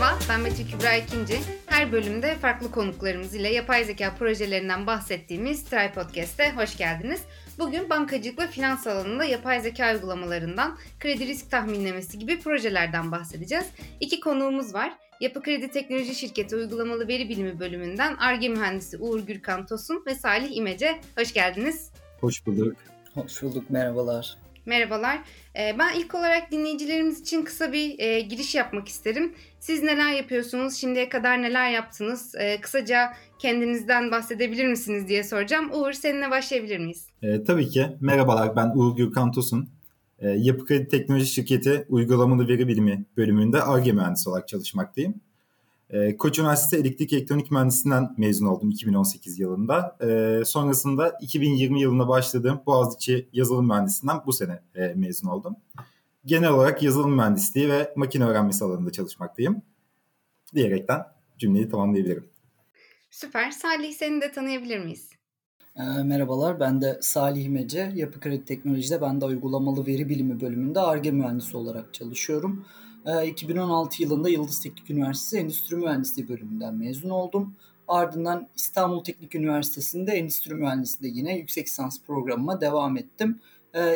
Merhaba, 0.00 0.18
ben 0.28 0.44
Betül 0.44 0.68
Kübra 0.70 0.94
İkinci. 0.94 1.40
Her 1.66 1.92
bölümde 1.92 2.34
farklı 2.34 2.70
konuklarımız 2.70 3.34
ile 3.34 3.48
yapay 3.48 3.84
zeka 3.84 4.14
projelerinden 4.14 4.86
bahsettiğimiz 4.86 5.64
Try 5.64 5.92
Podcast'e 5.94 6.52
hoş 6.52 6.76
geldiniz. 6.76 7.22
Bugün 7.58 7.90
bankacılık 7.90 8.38
ve 8.38 8.46
finans 8.46 8.86
alanında 8.86 9.24
yapay 9.24 9.60
zeka 9.60 9.92
uygulamalarından, 9.94 10.78
kredi 11.00 11.26
risk 11.26 11.50
tahminlemesi 11.50 12.18
gibi 12.18 12.40
projelerden 12.40 13.12
bahsedeceğiz. 13.12 13.66
İki 14.00 14.20
konuğumuz 14.20 14.74
var. 14.74 14.92
Yapı 15.20 15.42
Kredi 15.42 15.70
Teknoloji 15.70 16.14
Şirketi 16.14 16.56
Uygulamalı 16.56 17.08
Veri 17.08 17.28
Bilimi 17.28 17.60
bölümünden 17.60 18.16
ARGE 18.16 18.48
mühendisi 18.48 18.96
Uğur 18.98 19.20
Gürkan 19.20 19.66
Tosun 19.66 20.02
ve 20.06 20.14
Salih 20.14 20.56
İmece. 20.56 21.00
Hoş 21.18 21.32
geldiniz. 21.32 21.90
Hoş 22.20 22.46
bulduk. 22.46 22.76
Hoş 23.14 23.42
bulduk, 23.42 23.70
merhabalar. 23.70 24.38
Merhabalar. 24.68 25.18
Ee, 25.58 25.76
ben 25.78 25.98
ilk 25.98 26.14
olarak 26.14 26.52
dinleyicilerimiz 26.52 27.20
için 27.20 27.44
kısa 27.44 27.72
bir 27.72 27.98
e, 27.98 28.20
giriş 28.20 28.54
yapmak 28.54 28.88
isterim. 28.88 29.34
Siz 29.60 29.82
neler 29.82 30.12
yapıyorsunuz? 30.12 30.74
Şimdiye 30.74 31.08
kadar 31.08 31.42
neler 31.42 31.70
yaptınız? 31.70 32.34
E, 32.34 32.60
kısaca 32.60 33.12
kendinizden 33.38 34.10
bahsedebilir 34.10 34.66
misiniz 34.66 35.08
diye 35.08 35.24
soracağım. 35.24 35.70
Uğur 35.72 35.92
seninle 35.92 36.30
başlayabilir 36.30 36.78
miyiz? 36.78 37.06
E, 37.22 37.44
tabii 37.44 37.68
ki. 37.68 37.86
Merhabalar 38.00 38.56
ben 38.56 38.72
Uğur 38.74 38.96
Gürkan 38.96 39.32
Tosun. 39.32 39.68
E, 40.18 40.28
Yapı 40.28 40.66
Kredi 40.66 40.88
Teknoloji 40.88 41.26
Şirketi 41.26 41.86
Uygulamalı 41.88 42.48
Veri 42.48 42.68
Bilimi 42.68 43.04
bölümünde 43.16 43.62
ARGE 43.62 43.92
mühendisi 43.92 44.30
olarak 44.30 44.48
çalışmaktayım. 44.48 45.14
E, 45.90 46.16
Koç 46.16 46.38
Üniversitesi 46.38 46.82
Elektrik 46.82 47.12
Elektronik 47.12 47.50
Mühendisliğinden 47.50 48.14
mezun 48.16 48.46
oldum 48.46 48.70
2018 48.70 49.38
yılında. 49.38 49.96
E, 50.00 50.44
sonrasında 50.44 51.18
2020 51.20 51.80
yılında 51.80 52.08
başladığım 52.08 52.60
Boğaziçi 52.66 53.28
Yazılım 53.32 53.68
Mühendisliğinden 53.68 54.20
bu 54.26 54.32
sene 54.32 54.62
e, 54.74 54.94
mezun 54.94 55.28
oldum. 55.28 55.56
Genel 56.24 56.50
olarak 56.50 56.82
yazılım 56.82 57.14
mühendisliği 57.16 57.68
ve 57.68 57.92
makine 57.96 58.24
öğrenmesi 58.24 58.64
alanında 58.64 58.90
çalışmaktayım. 58.90 59.62
Diyerekten 60.54 61.02
cümleyi 61.38 61.68
tamamlayabilirim. 61.68 62.28
Süper. 63.10 63.50
Salih 63.50 63.92
seni 63.92 64.20
de 64.20 64.32
tanıyabilir 64.32 64.78
miyiz? 64.78 65.10
E, 65.76 65.82
merhabalar, 65.82 66.60
ben 66.60 66.80
de 66.80 66.98
Salih 67.00 67.48
Mece. 67.48 67.92
Yapı 67.94 68.20
Kredi 68.20 68.44
Teknoloji'de 68.44 69.00
ben 69.00 69.20
de 69.20 69.24
uygulamalı 69.24 69.86
veri 69.86 70.08
bilimi 70.08 70.40
bölümünde 70.40 70.80
ARGE 70.80 71.10
mühendisi 71.10 71.56
olarak 71.56 71.94
çalışıyorum. 71.94 72.66
2016 73.08 74.02
ee, 74.02 74.04
yılında 74.04 74.28
Yıldız 74.28 74.60
Teknik 74.60 74.90
Üniversitesi 74.90 75.38
Endüstri 75.38 75.76
Mühendisliği 75.76 76.28
bölümünden 76.28 76.74
mezun 76.74 77.10
oldum. 77.10 77.54
Ardından 77.88 78.48
İstanbul 78.56 79.04
Teknik 79.04 79.34
Üniversitesi'nde 79.34 80.12
Endüstri 80.12 80.54
Mühendisliğinde 80.54 81.18
yine 81.18 81.38
yüksek 81.38 81.66
lisans 81.66 82.00
programıma 82.06 82.60
devam 82.60 82.96
ettim. 82.96 83.40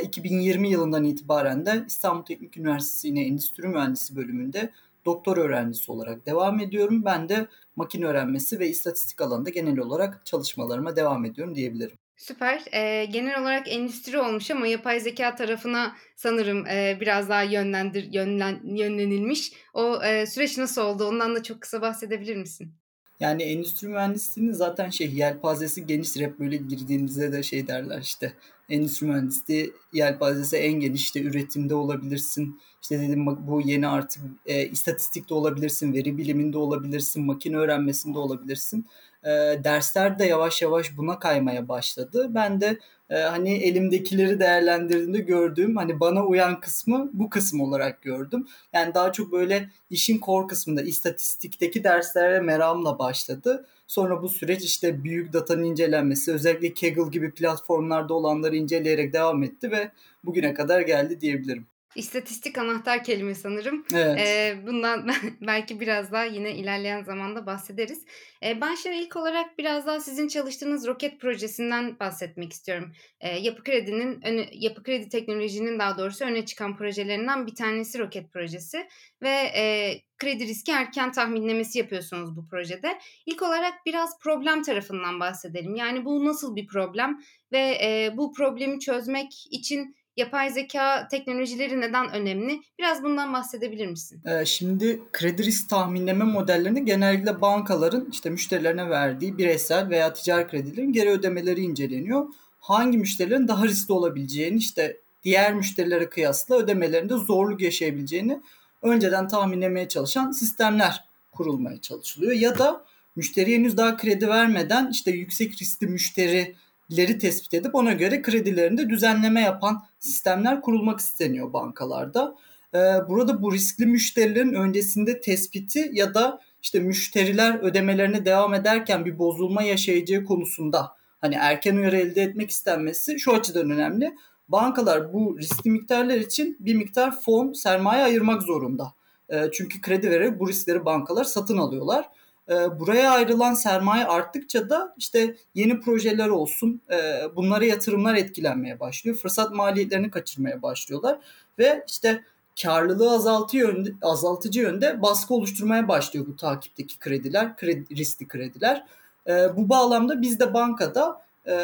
2020 0.03 0.69
ee, 0.69 0.71
yılından 0.71 1.05
itibaren 1.05 1.67
de 1.67 1.85
İstanbul 1.87 2.23
Teknik 2.23 2.57
Üniversitesi 2.57 3.09
yine 3.09 3.27
Endüstri 3.27 3.69
Mühendisliği 3.69 4.17
bölümünde 4.17 4.71
doktor 5.05 5.37
öğrencisi 5.37 5.93
olarak 5.93 6.27
devam 6.27 6.61
ediyorum. 6.61 7.05
Ben 7.05 7.29
de 7.29 7.47
makine 7.77 8.07
öğrenmesi 8.07 8.59
ve 8.59 8.69
istatistik 8.69 9.21
alanında 9.21 9.51
genel 9.51 9.79
olarak 9.79 10.27
çalışmalarıma 10.27 10.97
devam 10.97 11.25
ediyorum 11.25 11.55
diyebilirim. 11.55 12.02
Süper. 12.23 12.63
E, 12.73 13.05
genel 13.05 13.41
olarak 13.41 13.73
endüstri 13.73 14.19
olmuş 14.19 14.51
ama 14.51 14.67
yapay 14.67 15.01
zeka 15.01 15.35
tarafına 15.35 15.97
sanırım 16.17 16.67
e, 16.67 16.99
biraz 17.01 17.29
daha 17.29 17.43
yönlendir 17.43 18.13
yönlen, 18.13 18.61
yönlenilmiş. 18.65 19.53
O 19.75 20.03
e, 20.03 20.27
süreç 20.27 20.59
nasıl 20.59 20.83
oldu? 20.83 21.05
Ondan 21.05 21.35
da 21.35 21.43
çok 21.43 21.61
kısa 21.61 21.83
bahsedebilir 21.83 22.37
misin? 22.37 22.73
Yani 23.21 23.43
endüstri 23.43 23.89
mühendisliğinin 23.89 24.53
zaten 24.53 24.91
şey 24.91 25.13
yelpazesi 25.15 25.87
geniş 25.87 26.17
hep 26.17 26.39
böyle 26.39 26.57
girdiğinizde 26.57 27.33
de 27.33 27.43
şey 27.43 27.67
derler 27.67 28.01
işte 28.01 28.33
endüstri 28.69 29.07
mühendisliği 29.07 29.73
yelpazesi 29.93 30.57
en 30.57 30.73
geniş 30.73 31.03
işte 31.03 31.23
üretimde 31.23 31.75
olabilirsin 31.75 32.61
işte 32.83 33.01
dedim 33.01 33.27
bu 33.27 33.61
yeni 33.61 33.89
artık 33.89 34.23
e, 34.47 34.67
istatistikte 34.67 35.35
olabilirsin 35.35 35.93
veri 35.93 36.19
biliminde 36.19 36.59
olabilirsin 36.59 37.27
makine 37.27 37.57
öğrenmesinde 37.57 38.19
olabilirsin 38.19 38.87
e, 39.25 39.31
dersler 39.65 40.19
de 40.19 40.25
yavaş 40.25 40.63
yavaş 40.63 40.97
buna 40.97 41.19
kaymaya 41.19 41.69
başladı. 41.69 42.27
Ben 42.31 42.61
de 42.61 42.79
e, 43.11 43.19
hani 43.19 43.53
elimdekileri 43.53 44.41
değerlendirdiğimde 44.41 45.19
gördüğüm 45.19 45.77
hani 45.77 46.01
bana 46.01 46.27
uyan 46.27 46.61
kısmı 46.61 47.11
bu 47.13 47.31
kısım 47.31 47.61
olarak 47.61 48.03
gördüm. 48.03 48.47
Yani 48.73 48.95
daha 48.95 49.13
çok 49.13 49.33
böyle 49.33 49.71
işin 49.91 50.21
core 50.21 50.47
kısmında 50.47 50.83
istatistikteki 50.83 51.85
derslere 51.85 52.41
meramla 52.41 52.99
başladı. 52.99 53.67
Sonra 53.87 54.23
bu 54.23 54.29
süreç 54.29 54.65
işte 54.65 55.05
büyük 55.05 55.33
datanın 55.33 55.65
incelenmesi 55.65 56.33
özellikle 56.33 56.75
Kaggle 56.75 57.11
gibi 57.11 57.31
platformlarda 57.31 58.15
olanları 58.15 58.57
inceleyerek 58.57 59.13
devam 59.13 59.43
etti 59.43 59.71
ve 59.71 59.82
bugüne 60.25 60.55
kadar 60.55 60.81
geldi 60.81 61.21
diyebilirim. 61.21 61.67
İstatistik 61.97 62.59
anahtar 62.59 63.05
kelime 63.05 63.35
sanırım. 63.35 63.85
Evet. 63.95 64.19
Ee, 64.19 64.67
bundan 64.67 65.11
belki 65.41 65.81
biraz 65.81 66.13
daha 66.13 66.25
yine 66.25 66.55
ilerleyen 66.55 67.03
zamanda 67.03 67.47
bahsederiz. 67.47 68.05
Ee, 68.45 68.61
ben 68.61 68.75
şimdi 68.75 68.97
ilk 68.97 69.17
olarak 69.17 69.59
biraz 69.59 69.87
daha 69.87 70.01
sizin 70.01 70.29
çalıştığınız 70.29 70.87
roket 70.87 71.21
projesinden 71.21 71.99
bahsetmek 72.01 72.53
istiyorum. 72.53 72.93
Ee, 73.21 73.39
Yapı 73.39 73.65
Kredi'nin 73.65 74.23
öne, 74.23 74.49
Yapı 74.53 74.83
Kredi 74.83 75.09
teknolojinin 75.09 75.79
daha 75.79 75.99
doğrusu 75.99 76.25
öne 76.25 76.47
çıkan 76.47 76.77
projelerinden 76.77 77.47
bir 77.47 77.55
tanesi 77.55 77.99
roket 77.99 78.33
projesi 78.33 78.89
ve 79.23 79.53
e, 79.57 79.95
kredi 80.19 80.47
riski 80.47 80.73
erken 80.73 81.13
tahminlemesi 81.13 81.79
yapıyorsunuz 81.79 82.37
bu 82.37 82.47
projede. 82.47 82.99
İlk 83.27 83.43
olarak 83.43 83.75
biraz 83.87 84.19
problem 84.19 84.63
tarafından 84.63 85.21
bahsedelim. 85.21 85.75
Yani 85.75 86.05
bu 86.05 86.25
nasıl 86.25 86.57
bir 86.57 86.67
problem 86.67 87.21
ve 87.53 87.79
e, 87.83 88.13
bu 88.17 88.33
problemi 88.33 88.81
çözmek 88.81 89.33
için 89.51 89.97
yapay 90.17 90.51
zeka 90.51 91.09
teknolojileri 91.09 91.81
neden 91.81 92.13
önemli? 92.13 92.61
Biraz 92.79 93.03
bundan 93.03 93.33
bahsedebilir 93.33 93.87
misin? 93.87 94.23
Ee, 94.27 94.45
şimdi 94.45 95.03
kredi 95.13 95.45
risk 95.45 95.69
tahminleme 95.69 96.25
modellerini 96.25 96.85
genellikle 96.85 97.41
bankaların 97.41 98.09
işte 98.13 98.31
müşterilerine 98.31 98.91
verdiği 98.91 99.39
bireysel 99.39 99.89
veya 99.89 100.13
ticari 100.13 100.47
kredilerin 100.47 100.93
geri 100.93 101.11
ödemeleri 101.11 101.61
inceleniyor. 101.61 102.27
Hangi 102.61 102.99
müşterilerin 102.99 103.49
daha 103.49 103.65
riskli 103.65 103.93
olabileceğini 103.93 104.59
işte 104.59 105.01
diğer 105.25 105.55
müşterilere 105.55 106.09
kıyasla 106.09 106.57
ödemelerinde 106.57 107.15
zorluk 107.15 107.61
yaşayabileceğini 107.61 108.41
önceden 108.83 109.29
tahminlemeye 109.29 109.89
çalışan 109.89 110.31
sistemler 110.31 111.05
kurulmaya 111.33 111.81
çalışılıyor. 111.81 112.33
Ya 112.33 112.59
da 112.59 112.85
müşteri 113.17 113.55
henüz 113.55 113.77
daha 113.77 113.97
kredi 113.97 114.29
vermeden 114.29 114.91
işte 114.91 115.11
yüksek 115.11 115.63
riskli 115.63 115.87
müşteri 115.87 116.55
leri 116.97 117.19
tespit 117.19 117.55
edip 117.55 117.75
ona 117.75 117.93
göre 117.93 118.23
kredilerinde 118.23 118.91
düzenleme 118.91 119.41
yapan 119.41 119.83
sistemler 119.99 120.61
kurulmak 120.61 121.01
isteniyor 121.01 121.53
bankalarda. 121.53 122.35
Ee, 122.75 122.79
burada 123.09 123.43
bu 123.43 123.53
riskli 123.53 123.87
müşterilerin 123.87 124.55
öncesinde 124.55 125.21
tespiti 125.21 125.91
ya 125.93 126.15
da 126.15 126.41
işte 126.63 126.81
müşteriler 126.81 127.59
ödemelerine 127.59 128.25
devam 128.25 128.55
ederken 128.55 129.05
bir 129.05 129.19
bozulma 129.19 129.63
yaşayacağı 129.63 130.25
konusunda 130.25 130.93
hani 131.21 131.35
erken 131.35 131.77
uyarı 131.77 131.97
elde 131.97 132.23
etmek 132.23 132.51
istenmesi 132.51 133.21
şu 133.21 133.35
açıdan 133.35 133.71
önemli. 133.71 134.15
Bankalar 134.49 135.13
bu 135.13 135.39
riskli 135.39 135.71
miktarlar 135.71 136.17
için 136.17 136.57
bir 136.61 136.75
miktar 136.75 137.21
fon 137.21 137.53
sermaye 137.53 138.05
ayırmak 138.05 138.43
zorunda. 138.43 138.93
Ee, 139.29 139.51
çünkü 139.53 139.81
kredi 139.81 140.11
vererek 140.11 140.41
bu 140.41 140.49
riskleri 140.49 140.85
bankalar 140.85 141.25
satın 141.25 141.59
alıyorlar. 141.59 142.09
Ee, 142.51 142.81
buraya 142.81 143.11
ayrılan 143.11 143.55
sermaye 143.55 144.05
arttıkça 144.05 144.71
da 144.71 144.95
işte 144.97 145.37
yeni 145.55 145.81
projeler 145.81 146.29
olsun 146.29 146.81
e, 146.91 146.97
bunlara 147.37 147.65
yatırımlar 147.65 148.15
etkilenmeye 148.15 148.81
başlıyor. 148.81 149.17
Fırsat 149.17 149.53
maliyetlerini 149.53 150.11
kaçırmaya 150.11 150.63
başlıyorlar 150.63 151.19
ve 151.59 151.85
işte 151.89 152.25
karlılığı 152.63 153.11
azaltı 153.11 153.57
yönde, 153.57 153.91
azaltıcı 154.03 154.61
yönde 154.61 155.03
baskı 155.03 155.35
oluşturmaya 155.35 155.89
başlıyor 155.89 156.27
bu 156.27 156.37
takipteki 156.37 156.99
krediler, 156.99 157.57
kredi, 157.57 157.97
riskli 157.97 158.29
krediler. 158.29 158.85
E, 159.29 159.57
bu 159.57 159.69
bağlamda 159.69 160.23
biz 160.23 160.41
de 160.41 160.55
bankada 160.55 161.23
e, 161.47 161.55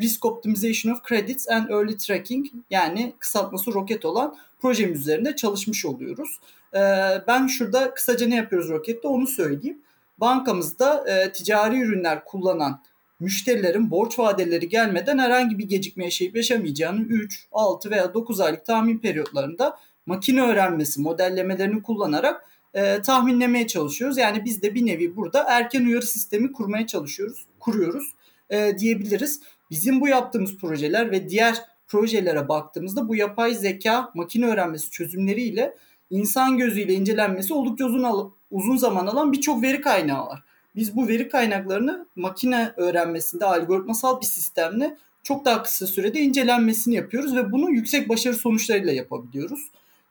Risk 0.00 0.24
Optimization 0.24 0.92
of 0.92 1.04
Credits 1.08 1.48
and 1.48 1.68
Early 1.68 1.96
Tracking 1.96 2.46
yani 2.70 3.14
kısaltması 3.18 3.74
roket 3.74 4.04
olan 4.04 4.36
projemiz 4.60 5.00
üzerinde 5.00 5.36
çalışmış 5.36 5.86
oluyoruz. 5.86 6.40
E, 6.74 6.80
ben 7.26 7.46
şurada 7.46 7.94
kısaca 7.94 8.26
ne 8.26 8.36
yapıyoruz 8.36 8.68
rokette 8.68 9.08
onu 9.08 9.26
söyleyeyim 9.26 9.78
bankamızda 10.20 11.04
e, 11.08 11.32
ticari 11.32 11.80
ürünler 11.80 12.24
kullanan 12.24 12.82
müşterilerin 13.20 13.90
borç 13.90 14.18
vadeleri 14.18 14.68
gelmeden 14.68 15.18
herhangi 15.18 15.58
bir 15.58 15.68
gecikme 15.68 16.04
yaşayıp 16.04 16.36
yaşamayacağını 16.36 17.00
3, 17.00 17.48
6 17.52 17.90
veya 17.90 18.14
9 18.14 18.40
aylık 18.40 18.66
tahmin 18.66 18.98
periyotlarında 18.98 19.78
makine 20.06 20.42
öğrenmesi 20.42 21.00
modellemelerini 21.00 21.82
kullanarak 21.82 22.44
e, 22.74 23.02
tahminlemeye 23.02 23.66
çalışıyoruz. 23.66 24.18
Yani 24.18 24.44
biz 24.44 24.62
de 24.62 24.74
bir 24.74 24.86
nevi 24.86 25.16
burada 25.16 25.44
erken 25.48 25.84
uyarı 25.84 26.06
sistemi 26.06 26.52
kurmaya 26.52 26.86
çalışıyoruz, 26.86 27.46
kuruyoruz 27.60 28.14
e, 28.50 28.78
diyebiliriz. 28.78 29.40
Bizim 29.70 30.00
bu 30.00 30.08
yaptığımız 30.08 30.56
projeler 30.56 31.10
ve 31.10 31.28
diğer 31.28 31.62
projelere 31.88 32.48
baktığımızda 32.48 33.08
bu 33.08 33.16
yapay 33.16 33.54
zeka 33.54 34.10
makine 34.14 34.46
öğrenmesi 34.46 34.90
çözümleriyle 34.90 35.76
insan 36.10 36.58
gözüyle 36.58 36.94
incelenmesi 36.94 37.54
oldukça 37.54 37.84
uzun 37.84 38.02
uzun 38.50 38.76
zaman 38.76 39.06
alan 39.06 39.32
birçok 39.32 39.62
veri 39.62 39.80
kaynağı 39.80 40.26
var. 40.26 40.42
Biz 40.76 40.96
bu 40.96 41.08
veri 41.08 41.28
kaynaklarını 41.28 42.06
makine 42.16 42.72
öğrenmesinde 42.76 43.44
algoritmasal 43.44 44.20
bir 44.20 44.26
sistemle 44.26 44.96
çok 45.22 45.44
daha 45.44 45.62
kısa 45.62 45.86
sürede 45.86 46.20
incelenmesini 46.20 46.94
yapıyoruz 46.94 47.36
ve 47.36 47.52
bunu 47.52 47.70
yüksek 47.70 48.08
başarı 48.08 48.34
sonuçlarıyla 48.34 48.92
yapabiliyoruz. 48.92 49.60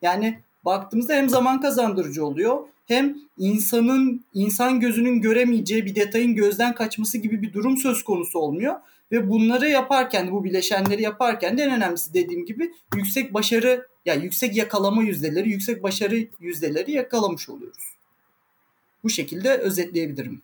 Yani 0.01 0.39
baktığımızda 0.65 1.13
hem 1.13 1.29
zaman 1.29 1.61
kazandırıcı 1.61 2.25
oluyor 2.25 2.59
hem 2.85 3.17
insanın 3.37 4.25
insan 4.33 4.79
gözünün 4.79 5.21
göremeyeceği 5.21 5.85
bir 5.85 5.95
detayın 5.95 6.35
gözden 6.35 6.75
kaçması 6.75 7.17
gibi 7.17 7.41
bir 7.41 7.53
durum 7.53 7.77
söz 7.77 8.03
konusu 8.03 8.39
olmuyor. 8.39 8.75
Ve 9.11 9.29
bunları 9.29 9.69
yaparken 9.69 10.31
bu 10.31 10.43
bileşenleri 10.43 11.01
yaparken 11.01 11.57
de 11.57 11.63
en 11.63 11.71
önemlisi 11.71 12.13
dediğim 12.13 12.45
gibi 12.45 12.71
yüksek 12.95 13.33
başarı 13.33 13.87
yani 14.05 14.23
yüksek 14.23 14.55
yakalama 14.55 15.03
yüzdeleri, 15.03 15.49
yüksek 15.49 15.83
başarı 15.83 16.27
yüzdeleri 16.39 16.91
yakalamış 16.91 17.49
oluyoruz. 17.49 17.98
Bu 19.03 19.09
şekilde 19.09 19.57
özetleyebilirim. 19.57 20.41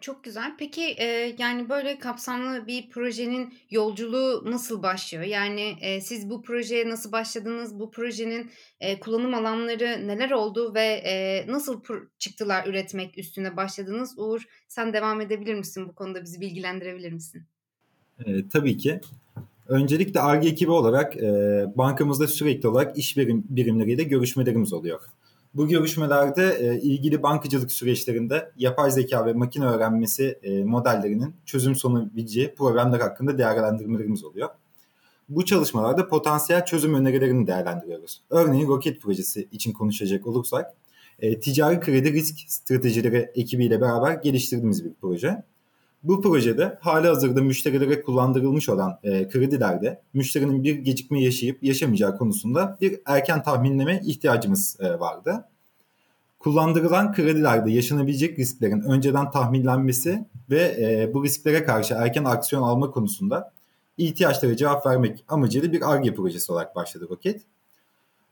Çok 0.00 0.24
güzel. 0.24 0.54
Peki 0.58 0.82
e, 0.82 1.36
yani 1.38 1.68
böyle 1.68 1.98
kapsamlı 1.98 2.66
bir 2.66 2.90
projenin 2.90 3.54
yolculuğu 3.70 4.42
nasıl 4.50 4.82
başlıyor? 4.82 5.24
Yani 5.24 5.76
e, 5.80 6.00
siz 6.00 6.30
bu 6.30 6.42
projeye 6.42 6.88
nasıl 6.88 7.12
başladınız? 7.12 7.78
Bu 7.78 7.90
projenin 7.90 8.50
e, 8.80 9.00
kullanım 9.00 9.34
alanları 9.34 10.08
neler 10.08 10.30
oldu 10.30 10.74
ve 10.74 10.84
e, 10.84 11.44
nasıl 11.48 11.80
çıktılar 12.18 12.66
üretmek 12.66 13.18
üstüne 13.18 13.56
başladınız? 13.56 14.18
Uğur 14.18 14.42
sen 14.68 14.92
devam 14.92 15.20
edebilir 15.20 15.54
misin 15.54 15.88
bu 15.88 15.94
konuda 15.94 16.22
bizi 16.22 16.40
bilgilendirebilir 16.40 17.12
misin? 17.12 17.42
E, 18.26 18.48
tabii 18.48 18.76
ki. 18.76 19.00
Öncelikle 19.68 20.20
ARGE 20.20 20.48
ekibi 20.48 20.70
olarak 20.70 21.16
e, 21.16 21.22
bankamızda 21.76 22.26
sürekli 22.26 22.68
olarak 22.68 22.98
iş 22.98 23.16
birim, 23.16 23.44
birimleriyle 23.48 24.02
görüşmelerimiz 24.02 24.72
oluyor. 24.72 25.00
Bu 25.54 25.68
görüşmelerde 25.68 26.56
e, 26.60 26.80
ilgili 26.80 27.22
bankacılık 27.22 27.72
süreçlerinde 27.72 28.52
yapay 28.56 28.90
zeka 28.90 29.26
ve 29.26 29.32
makine 29.32 29.66
öğrenmesi 29.66 30.38
e, 30.42 30.64
modellerinin 30.64 31.34
çözüm 31.46 31.74
sunabileceği 31.74 32.54
problemler 32.54 33.00
hakkında 33.00 33.38
değerlendirmelerimiz 33.38 34.24
oluyor. 34.24 34.48
Bu 35.28 35.44
çalışmalarda 35.44 36.08
potansiyel 36.08 36.64
çözüm 36.64 36.94
önerilerini 36.94 37.46
değerlendiriyoruz. 37.46 38.22
Örneğin 38.30 38.68
roket 38.68 39.02
projesi 39.02 39.48
için 39.52 39.72
konuşacak 39.72 40.26
olursak, 40.26 40.74
e, 41.18 41.40
ticari 41.40 41.80
kredi 41.80 42.12
risk 42.12 42.38
stratejileri 42.48 43.30
ekibiyle 43.34 43.80
beraber 43.80 44.14
geliştirdiğimiz 44.14 44.84
bir 44.84 44.92
proje. 45.00 45.42
Bu 46.04 46.22
projede 46.22 46.78
hali 46.80 47.08
hazırda 47.08 47.42
müşterilere 47.42 48.02
kullandırılmış 48.02 48.68
olan 48.68 48.98
e, 49.02 49.28
kredilerde 49.28 50.02
müşterinin 50.14 50.64
bir 50.64 50.74
gecikme 50.74 51.22
yaşayıp 51.22 51.62
yaşamayacağı 51.62 52.18
konusunda 52.18 52.78
bir 52.80 53.00
erken 53.06 53.42
tahminleme 53.42 54.00
ihtiyacımız 54.04 54.76
e, 54.80 55.00
vardı. 55.00 55.44
Kullandırılan 56.38 57.12
kredilerde 57.12 57.70
yaşanabilecek 57.72 58.38
risklerin 58.38 58.80
önceden 58.80 59.30
tahminlenmesi 59.30 60.24
ve 60.50 60.76
e, 60.78 61.14
bu 61.14 61.24
risklere 61.24 61.64
karşı 61.64 61.94
erken 61.94 62.24
aksiyon 62.24 62.62
alma 62.62 62.90
konusunda 62.90 63.52
ihtiyaçlara 63.98 64.56
cevap 64.56 64.86
vermek 64.86 65.24
amacıyla 65.28 65.72
bir 65.72 65.92
ARGE 65.92 66.14
projesi 66.14 66.52
olarak 66.52 66.76
başladı 66.76 67.06
Roket. 67.10 67.42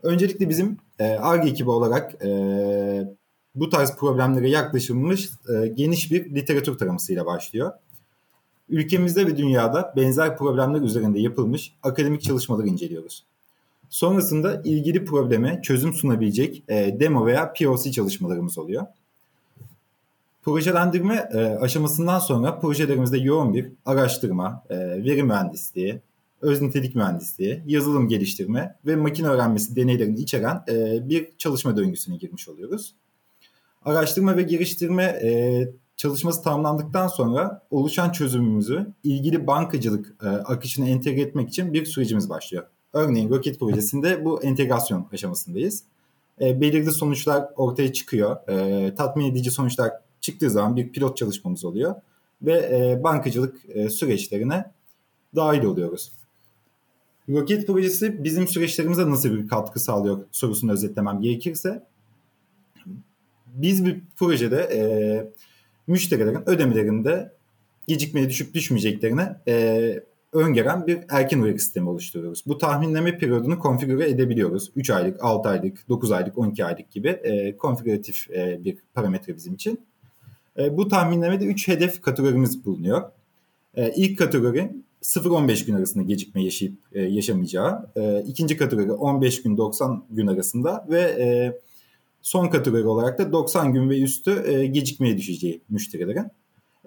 Öncelikle 0.02 0.48
bizim 0.48 0.76
ARGE 1.00 1.50
ekibi 1.50 1.70
olarak 1.70 2.24
e, 2.24 2.28
bu 3.54 3.70
tarz 3.70 3.96
problemlere 3.96 4.50
yaklaşılmış 4.50 5.30
e, 5.48 5.66
geniş 5.66 6.12
bir 6.12 6.34
literatür 6.34 6.78
taramasıyla 6.78 7.26
başlıyor. 7.26 7.72
Ülkemizde 8.68 9.26
ve 9.26 9.36
dünyada 9.36 9.92
benzer 9.96 10.38
problemler 10.38 10.80
üzerinde 10.80 11.20
yapılmış 11.20 11.72
akademik 11.82 12.22
çalışmaları 12.22 12.66
inceliyoruz. 12.66 13.24
Sonrasında 13.90 14.62
ilgili 14.64 15.04
probleme 15.04 15.60
çözüm 15.62 15.94
sunabilecek 15.94 16.62
e, 16.68 16.96
demo 17.00 17.26
veya 17.26 17.52
POC 17.52 17.92
çalışmalarımız 17.92 18.58
oluyor. 18.58 18.86
Projelendirme 20.42 21.28
e, 21.32 21.38
aşamasından 21.38 22.18
sonra 22.18 22.58
projelerimizde 22.58 23.18
yoğun 23.18 23.54
bir 23.54 23.68
araştırma, 23.86 24.64
e, 24.70 24.78
veri 24.78 25.22
mühendisliği, 25.22 26.00
öz 26.40 26.62
nitelik 26.62 26.94
mühendisliği, 26.94 27.62
yazılım 27.66 28.08
geliştirme 28.08 28.76
ve 28.86 28.96
makine 28.96 29.28
öğrenmesi 29.28 29.76
deneylerini 29.76 30.20
içeren 30.20 30.64
e, 30.68 31.08
bir 31.08 31.28
çalışma 31.38 31.76
döngüsüne 31.76 32.16
girmiş 32.16 32.48
oluyoruz. 32.48 32.94
Araştırma 33.84 34.36
ve 34.36 34.42
geliştirme 34.42 35.02
e, 35.02 35.68
çalışması 35.96 36.42
tamamlandıktan 36.42 37.08
sonra 37.08 37.62
oluşan 37.70 38.12
çözümümüzü 38.12 38.86
ilgili 39.04 39.46
bankacılık 39.46 40.14
e, 40.22 40.28
akışına 40.28 40.88
entegre 40.88 41.20
etmek 41.20 41.48
için 41.48 41.72
bir 41.72 41.84
sürecimiz 41.84 42.30
başlıyor. 42.30 42.64
Örneğin 42.92 43.30
Rocket 43.30 43.60
projesinde 43.60 44.24
bu 44.24 44.42
entegrasyon 44.42 45.08
aşamasındayız. 45.12 45.82
E, 46.40 46.60
belirli 46.60 46.90
sonuçlar 46.90 47.48
ortaya 47.56 47.92
çıkıyor. 47.92 48.48
E, 48.48 48.94
tatmin 48.94 49.30
edici 49.30 49.50
sonuçlar 49.50 49.92
çıktığı 50.20 50.50
zaman 50.50 50.76
bir 50.76 50.88
pilot 50.88 51.16
çalışmamız 51.16 51.64
oluyor. 51.64 51.94
Ve 52.42 52.52
e, 52.52 53.02
bankacılık 53.04 53.56
e, 53.68 53.90
süreçlerine 53.90 54.70
dahil 55.36 55.62
oluyoruz. 55.62 56.12
Rocket 57.28 57.66
projesi 57.66 58.24
bizim 58.24 58.48
süreçlerimize 58.48 59.10
nasıl 59.10 59.30
bir 59.30 59.48
katkı 59.48 59.80
sağlıyor 59.80 60.24
sorusunu 60.32 60.72
özetlemem 60.72 61.20
gerekirse 61.20 61.82
biz 63.54 63.84
bir 63.86 64.00
projede 64.16 64.56
e, 64.56 64.82
müşterilerin 65.86 66.48
ödemelerinde 66.48 67.32
gecikmeye 67.86 68.28
düşüp 68.28 68.54
düşmeyeceklerine 68.54 69.36
e, 69.48 70.02
öngören 70.32 70.86
bir 70.86 70.98
erken 71.08 71.40
uyarı 71.40 71.58
sistemi 71.58 71.88
oluşturuyoruz. 71.88 72.42
Bu 72.46 72.58
tahminleme 72.58 73.18
periyodunu 73.18 73.58
konfigüre 73.58 74.10
edebiliyoruz. 74.10 74.72
3 74.76 74.90
aylık, 74.90 75.24
6 75.24 75.48
aylık, 75.48 75.88
9 75.88 76.12
aylık, 76.12 76.38
12 76.38 76.64
aylık 76.64 76.90
gibi 76.90 77.08
e, 77.08 77.56
konfigüratif 77.56 78.30
e, 78.30 78.64
bir 78.64 78.78
parametre 78.94 79.36
bizim 79.36 79.54
için. 79.54 79.80
E, 80.58 80.76
bu 80.76 80.88
tahminlemede 80.88 81.44
3 81.44 81.68
hedef 81.68 82.02
kategorimiz 82.02 82.64
bulunuyor. 82.64 83.02
E, 83.74 83.92
ilk 83.96 84.18
kategori 84.18 84.72
0-15 85.02 85.66
gün 85.66 85.74
arasında 85.74 86.04
gecikme 86.04 86.44
yaşayıp 86.44 86.74
e, 86.92 87.02
yaşamayacağı. 87.02 87.90
E, 87.96 88.22
ikinci 88.26 88.56
kategori 88.56 88.92
15 88.92 89.42
gün 89.42 89.56
90 89.56 90.04
gün 90.10 90.26
arasında 90.26 90.86
ve 90.90 91.00
e, 91.00 91.58
son 92.22 92.48
kategori 92.48 92.86
olarak 92.86 93.18
da 93.18 93.32
90 93.32 93.72
gün 93.72 93.90
ve 93.90 94.00
üstü 94.00 94.42
e, 94.46 94.66
gecikmeye 94.66 95.16
düşeceği 95.16 95.62
müşterilerin. 95.68 96.26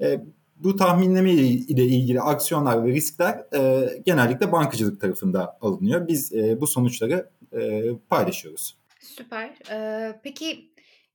E, 0.01 0.21
bu 0.55 0.75
tahminleme 0.75 1.31
ile 1.33 1.83
ilgili 1.83 2.21
aksiyonlar 2.21 2.85
ve 2.85 2.91
riskler 2.91 3.45
e, 3.57 3.89
genellikle 4.05 4.51
bankacılık 4.51 5.01
tarafında 5.01 5.57
alınıyor. 5.61 6.07
Biz 6.07 6.33
e, 6.33 6.61
bu 6.61 6.67
sonuçları 6.67 7.29
e, 7.53 7.83
paylaşıyoruz. 8.09 8.77
Süper. 8.99 9.53
Ee, 9.71 10.19
peki 10.23 10.69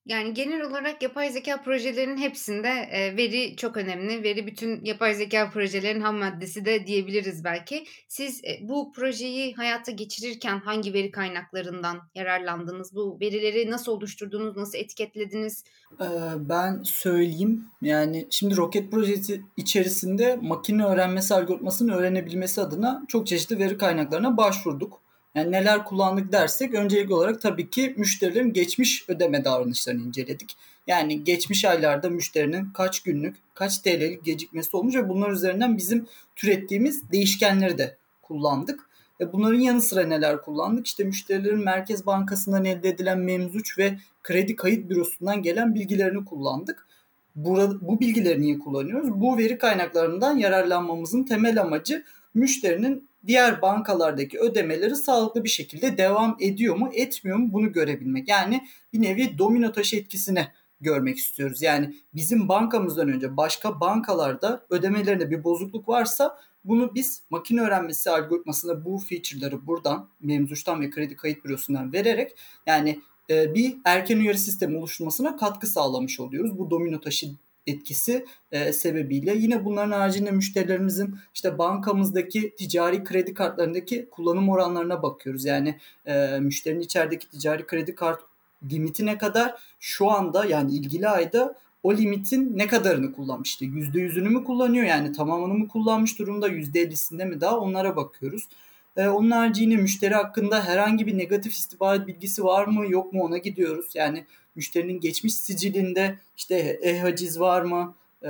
yani 0.07 0.35
genel 0.35 0.61
olarak 0.63 1.03
yapay 1.03 1.31
zeka 1.31 1.63
projelerinin 1.63 2.17
hepsinde 2.17 2.69
e, 2.69 3.17
veri 3.17 3.57
çok 3.57 3.77
önemli. 3.77 4.23
Veri 4.23 4.47
bütün 4.47 4.85
yapay 4.85 5.15
zeka 5.15 5.51
projelerin 5.51 6.01
ham 6.01 6.17
maddesi 6.17 6.65
de 6.65 6.87
diyebiliriz 6.87 7.45
belki. 7.45 7.85
Siz 8.09 8.45
e, 8.45 8.69
bu 8.69 8.93
projeyi 8.93 9.55
hayata 9.55 9.93
geçirirken 9.93 10.59
hangi 10.59 10.95
veri 10.95 11.11
kaynaklarından 11.11 11.99
yararlandınız? 12.15 12.95
Bu 12.95 13.19
verileri 13.21 13.71
nasıl 13.71 13.93
oluşturdunuz, 13.93 14.57
nasıl 14.57 14.79
etiketlediniz? 14.79 15.65
Ee, 16.01 16.05
ben 16.37 16.83
söyleyeyim. 16.83 17.65
Yani 17.83 18.27
şimdi 18.31 18.57
roket 18.57 18.91
projesi 18.91 19.43
içerisinde 19.57 20.39
makine 20.43 20.85
öğrenmesi 20.85 21.35
algoritmasını 21.35 21.95
öğrenebilmesi 21.95 22.61
adına 22.61 23.03
çok 23.09 23.27
çeşitli 23.27 23.59
veri 23.59 23.79
kaynaklarına 23.79 24.37
başvurduk. 24.37 25.01
Yani 25.35 25.53
neler 25.53 25.85
kullandık 25.85 26.33
dersek 26.33 26.75
öncelikli 26.75 27.15
olarak 27.15 27.43
tabii 27.43 27.71
ki 27.71 27.95
müşterilerin 27.97 28.53
geçmiş 28.53 29.09
ödeme 29.09 29.45
davranışlarını 29.45 30.03
inceledik. 30.03 30.57
Yani 30.87 31.25
geçmiş 31.25 31.65
aylarda 31.65 32.09
müşterinin 32.11 32.71
kaç 32.75 33.03
günlük, 33.03 33.37
kaç 33.55 33.79
TL'lik 33.79 34.25
gecikmesi 34.25 34.77
olmuş 34.77 34.95
ve 34.95 35.09
bunlar 35.09 35.31
üzerinden 35.31 35.77
bizim 35.77 36.07
türettiğimiz 36.37 37.11
değişkenleri 37.11 37.79
de 37.79 37.97
kullandık. 38.23 38.91
E 39.21 39.33
bunların 39.33 39.61
yanı 39.61 39.83
sıra 39.83 40.07
neler 40.07 40.43
kullandık? 40.43 40.87
İşte 40.87 41.05
müşterilerin 41.05 41.65
Merkez 41.65 42.07
Bankası'ndan 42.07 42.65
elde 42.65 42.89
edilen 42.89 43.19
memzuç 43.19 43.79
ve 43.79 43.99
kredi 44.23 44.57
kayıt 44.57 44.91
bürosundan 44.91 45.43
gelen 45.43 45.75
bilgilerini 45.75 46.25
kullandık. 46.25 46.87
Burada, 47.37 47.81
bu 47.81 48.01
bilgileri 48.01 48.41
niye 48.41 48.59
kullanıyoruz? 48.59 49.21
Bu 49.21 49.39
veri 49.39 49.59
kaynaklarından 49.59 50.37
yararlanmamızın 50.37 51.25
temel 51.25 51.61
amacı 51.61 52.05
müşterinin 52.35 53.10
diğer 53.27 53.63
bankalardaki 53.63 54.39
ödemeleri 54.39 54.97
sağlıklı 54.97 55.45
bir 55.45 55.49
şekilde 55.49 55.99
devam 55.99 56.37
ediyor 56.41 56.77
mu 56.77 56.91
etmiyor 56.93 57.39
mu 57.39 57.53
bunu 57.53 57.73
görebilmek. 57.73 58.29
Yani 58.29 58.69
bir 58.93 59.03
nevi 59.03 59.39
domino 59.39 59.73
taşı 59.73 59.97
etkisini 59.97 60.47
görmek 60.81 61.19
istiyoruz. 61.19 61.63
Yani 61.63 61.95
bizim 62.15 62.49
bankamızdan 62.49 63.09
önce 63.09 63.37
başka 63.37 63.81
bankalarda 63.81 64.67
ödemelerinde 64.71 65.31
bir 65.31 65.45
bozukluk 65.45 65.89
varsa 65.89 66.39
bunu 66.65 66.95
biz 66.95 67.23
makine 67.31 67.61
öğrenmesi 67.61 68.11
algoritmasına 68.11 68.85
bu 68.85 68.99
feature'ları 68.99 69.67
buradan 69.67 70.09
memzuçtan 70.21 70.81
ve 70.81 70.91
kredi 70.91 71.17
kayıt 71.17 71.45
bürosundan 71.45 71.93
vererek 71.93 72.37
yani 72.67 73.01
e, 73.31 73.55
bir 73.55 73.77
erken 73.85 74.19
uyarı 74.19 74.39
sistemi 74.39 74.77
oluşturmasına 74.77 75.37
katkı 75.37 75.67
sağlamış 75.67 76.21
oluyoruz. 76.21 76.59
Bu 76.59 76.71
domino 76.71 77.01
taşı 77.01 77.27
etkisi 77.71 78.27
e, 78.53 78.73
sebebiyle. 78.73 79.35
Yine 79.37 79.65
bunların 79.65 79.93
haricinde 79.93 80.31
müşterilerimizin 80.31 81.17
işte 81.35 81.59
bankamızdaki 81.59 82.57
ticari 82.57 83.05
kredi 83.05 83.35
kartlarındaki 83.35 84.09
kullanım 84.11 84.49
oranlarına 84.49 85.03
bakıyoruz. 85.03 85.45
Yani 85.45 85.79
e, 86.07 86.39
müşterinin 86.41 86.81
içerideki 86.81 87.29
ticari 87.29 87.67
kredi 87.67 87.95
kart 87.95 88.21
limiti 88.71 89.07
ne 89.07 89.19
kadar 89.19 89.55
şu 89.81 90.11
anda 90.11 90.45
yani 90.45 90.73
ilgili 90.73 91.09
ayda 91.09 91.55
o 91.83 91.97
limitin 91.97 92.59
ne 92.59 92.67
kadarını 92.67 93.13
kullanmış? 93.13 93.49
İşte 93.49 93.67
%100'ünü 93.67 94.29
mü 94.29 94.45
kullanıyor 94.45 94.85
yani 94.85 95.13
tamamını 95.13 95.55
mı 95.55 95.69
kullanmış 95.69 96.19
durumda 96.19 96.49
%50'sinde 96.49 97.25
mi 97.25 97.41
daha 97.41 97.59
onlara 97.59 97.97
bakıyoruz. 97.97 98.49
E, 98.97 99.09
onun 99.09 99.31
harici 99.31 99.63
yine 99.63 99.77
müşteri 99.77 100.15
hakkında 100.15 100.65
herhangi 100.65 101.07
bir 101.07 101.19
negatif 101.19 101.53
istihbarat 101.53 102.07
bilgisi 102.07 102.45
var 102.45 102.67
mı 102.67 102.91
yok 102.91 103.13
mu 103.13 103.23
ona 103.23 103.39
gidiyoruz. 103.39 103.91
Yani 103.95 104.25
müşterinin 104.55 105.01
geçmiş 105.01 105.35
sicilinde 105.35 106.19
işte 106.37 106.57
e-haciz 106.83 107.41
var 107.41 107.63
mı? 107.63 107.95
Ee, 108.23 108.29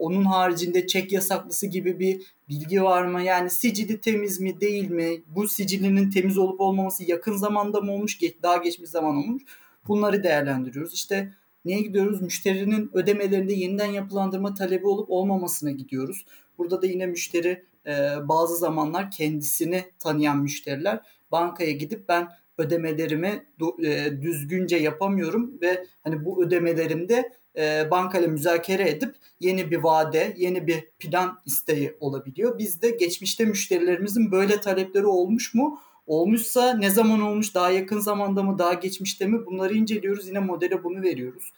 onun 0.00 0.24
haricinde 0.24 0.86
çek 0.86 1.12
yasaklısı 1.12 1.66
gibi 1.66 1.98
bir 1.98 2.22
bilgi 2.48 2.82
var 2.82 3.04
mı? 3.04 3.22
Yani 3.22 3.50
sicili 3.50 4.00
temiz 4.00 4.40
mi 4.40 4.60
değil 4.60 4.90
mi? 4.90 5.22
Bu 5.26 5.48
sicilinin 5.48 6.10
temiz 6.10 6.38
olup 6.38 6.60
olmaması 6.60 7.04
yakın 7.10 7.36
zamanda 7.36 7.80
mı 7.80 7.92
olmuş, 7.92 8.20
daha 8.42 8.56
geçmiş 8.56 8.90
zaman 8.90 9.16
olmuş? 9.16 9.42
Bunları 9.88 10.22
değerlendiriyoruz. 10.22 10.94
İşte 10.94 11.32
neye 11.64 11.80
gidiyoruz? 11.80 12.22
Müşterinin 12.22 12.90
ödemelerinde 12.92 13.52
yeniden 13.52 13.92
yapılandırma 13.92 14.54
talebi 14.54 14.86
olup 14.86 15.10
olmamasına 15.10 15.70
gidiyoruz. 15.70 16.26
Burada 16.58 16.82
da 16.82 16.86
yine 16.86 17.06
müşteri 17.06 17.64
e, 17.86 17.92
bazı 18.22 18.56
zamanlar 18.56 19.10
kendisini 19.10 19.84
tanıyan 19.98 20.38
müşteriler 20.38 21.00
bankaya 21.32 21.72
gidip 21.72 22.08
ben 22.08 22.28
ödemelerimi 22.58 23.46
e, 23.84 24.22
düzgünce 24.22 24.76
yapamıyorum 24.76 25.52
ve 25.62 25.86
hani 26.04 26.24
bu 26.24 26.44
ödemelerimde 26.44 27.32
e, 27.56 27.90
bankayla 27.90 28.28
müzakere 28.28 28.88
edip 28.90 29.14
yeni 29.40 29.70
bir 29.70 29.76
vade, 29.76 30.34
yeni 30.36 30.66
bir 30.66 30.90
plan 30.98 31.38
isteği 31.46 31.96
olabiliyor. 32.00 32.58
Bizde 32.58 32.90
geçmişte 32.90 33.44
müşterilerimizin 33.44 34.32
böyle 34.32 34.60
talepleri 34.60 35.06
olmuş 35.06 35.54
mu? 35.54 35.80
Olmuşsa 36.06 36.74
ne 36.74 36.90
zaman 36.90 37.20
olmuş? 37.20 37.54
Daha 37.54 37.70
yakın 37.70 38.00
zamanda 38.00 38.42
mı? 38.42 38.58
Daha 38.58 38.74
geçmişte 38.74 39.26
mi? 39.26 39.46
Bunları 39.46 39.74
inceliyoruz. 39.74 40.28
Yine 40.28 40.38
modele 40.38 40.84
bunu 40.84 41.02
veriyoruz. 41.02 41.52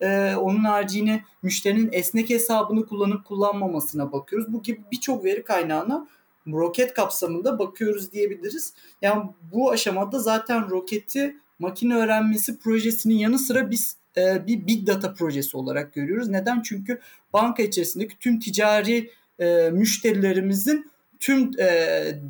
Ee, 0.00 0.34
onun 0.36 0.64
harici 0.64 0.98
yine 0.98 1.24
müşterinin 1.42 1.88
esnek 1.92 2.30
hesabını 2.30 2.86
kullanıp 2.86 3.24
kullanmamasına 3.24 4.12
bakıyoruz. 4.12 4.52
Bu 4.52 4.62
gibi 4.62 4.80
birçok 4.92 5.24
veri 5.24 5.44
kaynağına 5.44 6.08
roket 6.52 6.94
kapsamında 6.94 7.58
bakıyoruz 7.58 8.12
diyebiliriz. 8.12 8.74
Yani 9.02 9.22
bu 9.52 9.70
aşamada 9.70 10.18
zaten 10.18 10.70
roketi 10.70 11.36
makine 11.58 11.94
öğrenmesi 11.94 12.58
projesinin 12.58 13.14
yanı 13.14 13.38
sıra 13.38 13.70
biz 13.70 13.96
e, 14.16 14.46
bir 14.46 14.66
big 14.66 14.86
data 14.86 15.14
projesi 15.14 15.56
olarak 15.56 15.94
görüyoruz. 15.94 16.28
Neden? 16.28 16.62
Çünkü 16.62 17.00
banka 17.32 17.62
içerisindeki 17.62 18.18
tüm 18.18 18.40
ticari 18.40 19.10
e, 19.38 19.70
müşterilerimizin 19.70 20.90
tüm 21.20 21.50
e, 21.58 21.66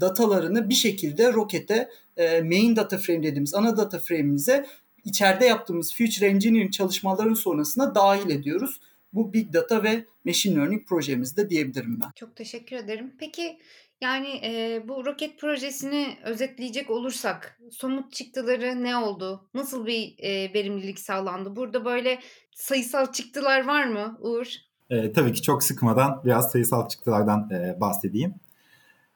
datalarını 0.01 0.69
bir 0.69 0.75
şekilde 0.75 1.33
rokete 1.33 1.89
e, 2.17 2.41
main 2.41 2.77
data 2.77 2.99
frame 2.99 3.23
dediğimiz 3.23 3.55
ana 3.55 3.77
data 3.77 3.99
frame'imize 3.99 4.67
içeride 5.05 5.45
yaptığımız 5.45 5.95
future 5.95 6.27
engineering 6.27 6.73
çalışmaların 6.73 7.35
sonrasında 7.35 7.95
dahil 7.95 8.31
ediyoruz. 8.31 8.81
Bu 9.13 9.33
big 9.33 9.53
data 9.53 9.83
ve 9.83 10.05
machine 10.25 10.57
learning 10.57 10.89
projemizde 10.89 11.51
diyebilirim 11.51 12.01
ben. 12.05 12.11
Çok 12.17 12.37
teşekkür 12.37 12.77
ederim. 12.77 13.13
Peki 13.19 13.59
yani 14.05 14.41
e, 14.45 14.83
bu 14.89 15.07
roket 15.07 15.41
projesini 15.41 16.17
özetleyecek 16.25 16.91
olursak 16.91 17.61
somut 17.71 18.13
çıktıları 18.13 18.85
ne 18.85 18.97
oldu? 18.97 19.49
Nasıl 19.55 19.87
bir 19.87 20.15
e, 20.19 20.55
verimlilik 20.55 20.99
sağlandı? 20.99 21.57
Burada 21.57 21.85
böyle 21.85 22.19
sayısal 22.55 23.13
çıktılar 23.13 23.67
var 23.67 23.85
mı 23.85 24.19
Uğur? 24.21 24.47
E, 24.91 25.13
tabii 25.13 25.33
ki 25.33 25.43
çok 25.43 25.63
sıkmadan 25.63 26.23
biraz 26.25 26.51
sayısal 26.51 26.89
çıktılardan 26.89 27.51
e, 27.51 27.81
bahsedeyim. 27.81 28.35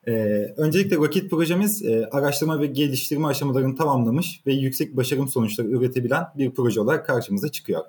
E, 0.06 0.12
öncelikle 0.56 0.96
roket 0.96 1.30
projemiz 1.30 1.84
e, 1.84 2.08
araştırma 2.12 2.60
ve 2.60 2.66
geliştirme 2.66 3.26
aşamalarını 3.26 3.76
tamamlamış 3.76 4.42
ve 4.46 4.52
yüksek 4.52 4.96
başarım 4.96 5.28
sonuçları 5.28 5.68
üretebilen 5.68 6.24
bir 6.36 6.50
proje 6.50 6.80
olarak 6.80 7.06
karşımıza 7.06 7.48
çıkıyor. 7.48 7.84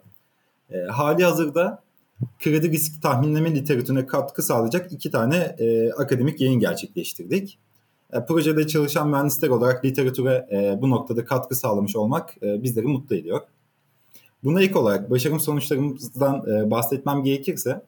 E, 0.72 0.78
hali 0.78 1.24
hazırda 1.24 1.84
kredi 2.40 2.72
risk 2.72 3.02
tahminleme 3.02 3.56
literatürüne 3.56 4.06
katkı 4.06 4.44
sağlayacak 4.44 4.92
iki 4.92 5.12
tane 5.12 5.56
e, 5.60 5.92
akademik 5.92 6.42
yayın 6.42 6.60
gerçekleştirdik. 6.60 7.60
E, 8.14 8.26
projede 8.26 8.68
çalışan 8.68 9.10
mühendisler 9.10 9.50
olarak 9.50 9.86
literatüre 9.86 10.48
e, 10.52 10.82
bu 10.82 10.90
noktada 10.90 11.26
katkı 11.26 11.56
sağlamış 11.56 11.96
olmak 11.96 12.36
e, 12.44 12.64
bizleri 12.64 12.86
mutlu 12.86 13.16
ediyor. 13.16 13.42
Buna 14.44 14.62
ek 14.62 14.80
olarak 14.80 15.10
başarım 15.10 15.40
sonuçlarımızdan 15.40 16.44
e, 16.52 16.72
bahsetmem 16.72 17.24
gerekirse 17.24 17.82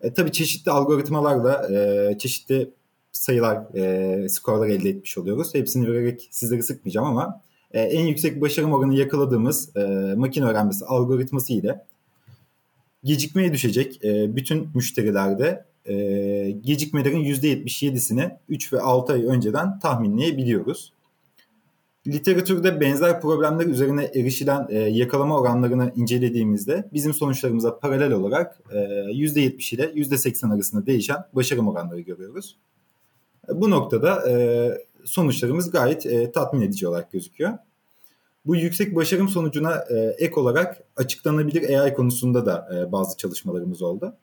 e, 0.00 0.12
tabii 0.12 0.32
çeşitli 0.32 0.70
algoritmalarla 0.70 1.68
e, 1.72 2.18
çeşitli 2.18 2.70
sayılar, 3.12 3.74
e, 3.74 4.28
skorlar 4.28 4.68
elde 4.68 4.88
etmiş 4.88 5.18
oluyoruz. 5.18 5.54
Hepsini 5.54 5.88
vererek 5.88 6.28
sizleri 6.30 6.62
sıkmayacağım 6.62 7.06
ama 7.06 7.40
e, 7.72 7.80
en 7.80 8.06
yüksek 8.06 8.40
başarım 8.40 8.72
oranı 8.72 8.94
yakaladığımız 8.94 9.76
e, 9.76 10.14
makine 10.16 10.46
öğrenmesi 10.46 10.84
algoritması 10.84 11.52
ile 11.52 11.84
gecikmeye 13.08 13.52
düşecek 13.52 14.04
e, 14.04 14.36
bütün 14.36 14.68
müşterilerde 14.74 15.64
e, 15.86 15.94
gecikmelerin 16.50 17.24
%77'sini 17.24 18.36
3 18.48 18.72
ve 18.72 18.80
6 18.80 19.12
ay 19.12 19.24
önceden 19.24 19.78
tahminleyebiliyoruz. 19.78 20.92
Literatürde 22.06 22.80
benzer 22.80 23.20
problemler 23.20 23.66
üzerine 23.66 24.04
erişilen 24.14 24.66
e, 24.70 24.78
yakalama 24.78 25.40
oranlarını 25.40 25.92
incelediğimizde 25.96 26.88
bizim 26.92 27.14
sonuçlarımıza 27.14 27.78
paralel 27.78 28.12
olarak 28.12 28.60
e, 28.70 28.76
%70 28.76 29.74
ile 29.74 29.84
%80 29.84 30.54
arasında 30.54 30.86
değişen 30.86 31.16
başarım 31.32 31.68
oranları 31.68 32.00
görüyoruz. 32.00 32.56
Bu 33.48 33.70
noktada 33.70 34.30
e, 34.30 34.34
sonuçlarımız 35.04 35.70
gayet 35.70 36.06
e, 36.06 36.32
tatmin 36.32 36.60
edici 36.60 36.88
olarak 36.88 37.12
gözüküyor. 37.12 37.58
Bu 38.48 38.56
yüksek 38.56 38.96
başarım 38.96 39.28
sonucuna 39.28 39.74
e, 39.90 39.94
ek 40.18 40.40
olarak 40.40 40.84
açıklanabilir 40.96 41.78
AI 41.78 41.94
konusunda 41.94 42.46
da 42.46 42.68
e, 42.74 42.92
bazı 42.92 43.16
çalışmalarımız 43.16 43.82
oldu. 43.82 44.16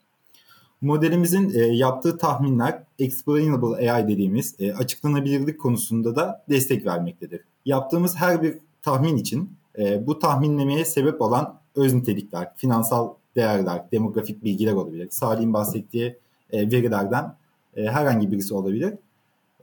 Modelimizin 0.82 1.53
e, 1.55 1.60
yaptığı 1.60 2.17
tahminler 2.17 2.84
explainable 3.00 3.91
AI 3.91 4.08
dediğimiz 4.08 4.55
e, 4.60 4.74
açıklanabilirlik 4.74 5.60
konusunda 5.60 6.15
da 6.15 6.46
destek 6.50 6.86
vermektedir. 6.86 7.41
Yaptığımız 7.65 8.15
her 8.15 8.41
bir 8.41 8.58
tahmin 8.82 9.17
için 9.17 9.58
e, 9.77 10.08
bu 10.08 10.20
tahminlemeye 10.20 10.86
sebep 10.86 11.22
olan 11.22 11.60
öz 11.75 11.94
nitelikler, 11.94 12.55
finansal 12.55 13.13
değerler, 13.36 13.91
demografik 13.91 14.44
bilgiler 14.44 14.74
olabilir. 14.74 15.08
Salih'in 15.12 15.53
bahsettiği 15.53 16.17
e, 16.51 16.72
verilerden 16.72 17.36
e, 17.75 17.84
herhangi 17.84 18.32
birisi 18.32 18.53
olabilir. 18.53 18.94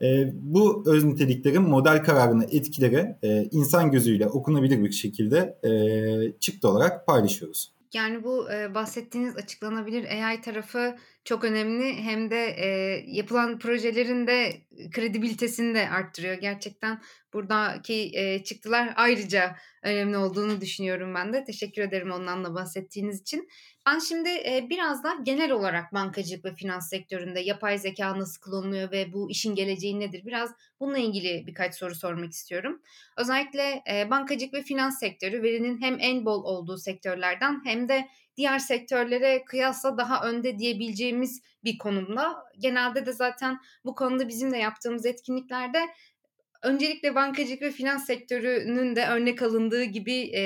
E, 0.01 0.31
bu 0.33 0.83
öz 0.87 1.03
niteliklerin 1.03 1.61
model 1.61 2.03
kararını 2.03 2.45
etkileri 2.51 3.15
e, 3.23 3.43
insan 3.51 3.91
gözüyle 3.91 4.27
okunabilir 4.27 4.83
bir 4.83 4.91
şekilde 4.91 5.57
e, 5.63 5.71
çıktı 6.39 6.67
olarak 6.67 7.07
paylaşıyoruz. 7.07 7.73
Yani 7.93 8.23
bu 8.23 8.51
e, 8.51 8.75
bahsettiğiniz 8.75 9.37
açıklanabilir 9.37 10.05
AI 10.05 10.41
tarafı 10.41 10.95
çok 11.25 11.43
önemli. 11.43 12.03
Hem 12.03 12.31
de 12.31 12.45
e, 12.45 12.67
yapılan 13.07 13.59
projelerin 13.59 14.27
de 14.27 14.61
kredibilitesini 14.91 15.75
de 15.75 15.89
arttırıyor. 15.89 16.33
Gerçekten 16.33 17.01
buradaki 17.33 18.11
e, 18.13 18.43
çıktılar 18.43 18.93
ayrıca 18.95 19.55
önemli 19.83 20.17
olduğunu 20.17 20.61
düşünüyorum 20.61 21.15
ben 21.15 21.33
de. 21.33 21.43
Teşekkür 21.43 21.81
ederim 21.81 22.11
ondan 22.11 22.45
da 22.45 22.55
bahsettiğiniz 22.55 23.21
için. 23.21 23.49
Ben 23.85 23.99
şimdi 23.99 24.29
e, 24.29 24.67
biraz 24.69 25.03
da 25.03 25.15
genel 25.23 25.51
olarak 25.51 25.93
bankacılık 25.93 26.45
ve 26.45 26.55
finans 26.55 26.89
sektöründe 26.89 27.39
yapay 27.39 27.77
zeka 27.77 28.19
nasıl 28.19 28.41
kullanılıyor 28.41 28.91
ve 28.91 29.13
bu 29.13 29.31
işin 29.31 29.55
geleceği 29.55 29.99
nedir? 29.99 30.25
Biraz 30.25 30.51
bununla 30.79 30.97
ilgili 30.97 31.47
birkaç 31.47 31.75
soru 31.75 31.95
sormak 31.95 32.31
istiyorum. 32.31 32.81
Özellikle 33.17 33.83
e, 33.91 34.09
bankacılık 34.09 34.53
ve 34.53 34.61
finans 34.61 34.99
sektörü 34.99 35.43
verinin 35.43 35.81
hem 35.81 35.97
en 35.99 36.25
bol 36.25 36.43
olduğu 36.43 36.77
sektörlerden 36.77 37.61
hem 37.65 37.89
de 37.89 38.07
diğer 38.37 38.59
sektörlere 38.59 39.45
kıyasla 39.45 39.97
daha 39.97 40.29
önde 40.29 40.59
diyebileceğimiz 40.59 41.41
bir 41.63 41.77
konumda. 41.77 42.43
Genelde 42.59 43.05
de 43.05 43.13
zaten 43.13 43.59
bu 43.85 43.95
konuda 43.95 44.27
bizim 44.27 44.51
de 44.51 44.57
yaptığımız 44.57 45.05
etkinliklerde 45.05 45.79
öncelikle 46.63 47.15
bankacılık 47.15 47.61
ve 47.61 47.71
finans 47.71 48.05
sektörünün 48.05 48.95
de 48.95 49.07
örnek 49.07 49.41
alındığı 49.41 49.83
gibi 49.83 50.31
e, 50.35 50.43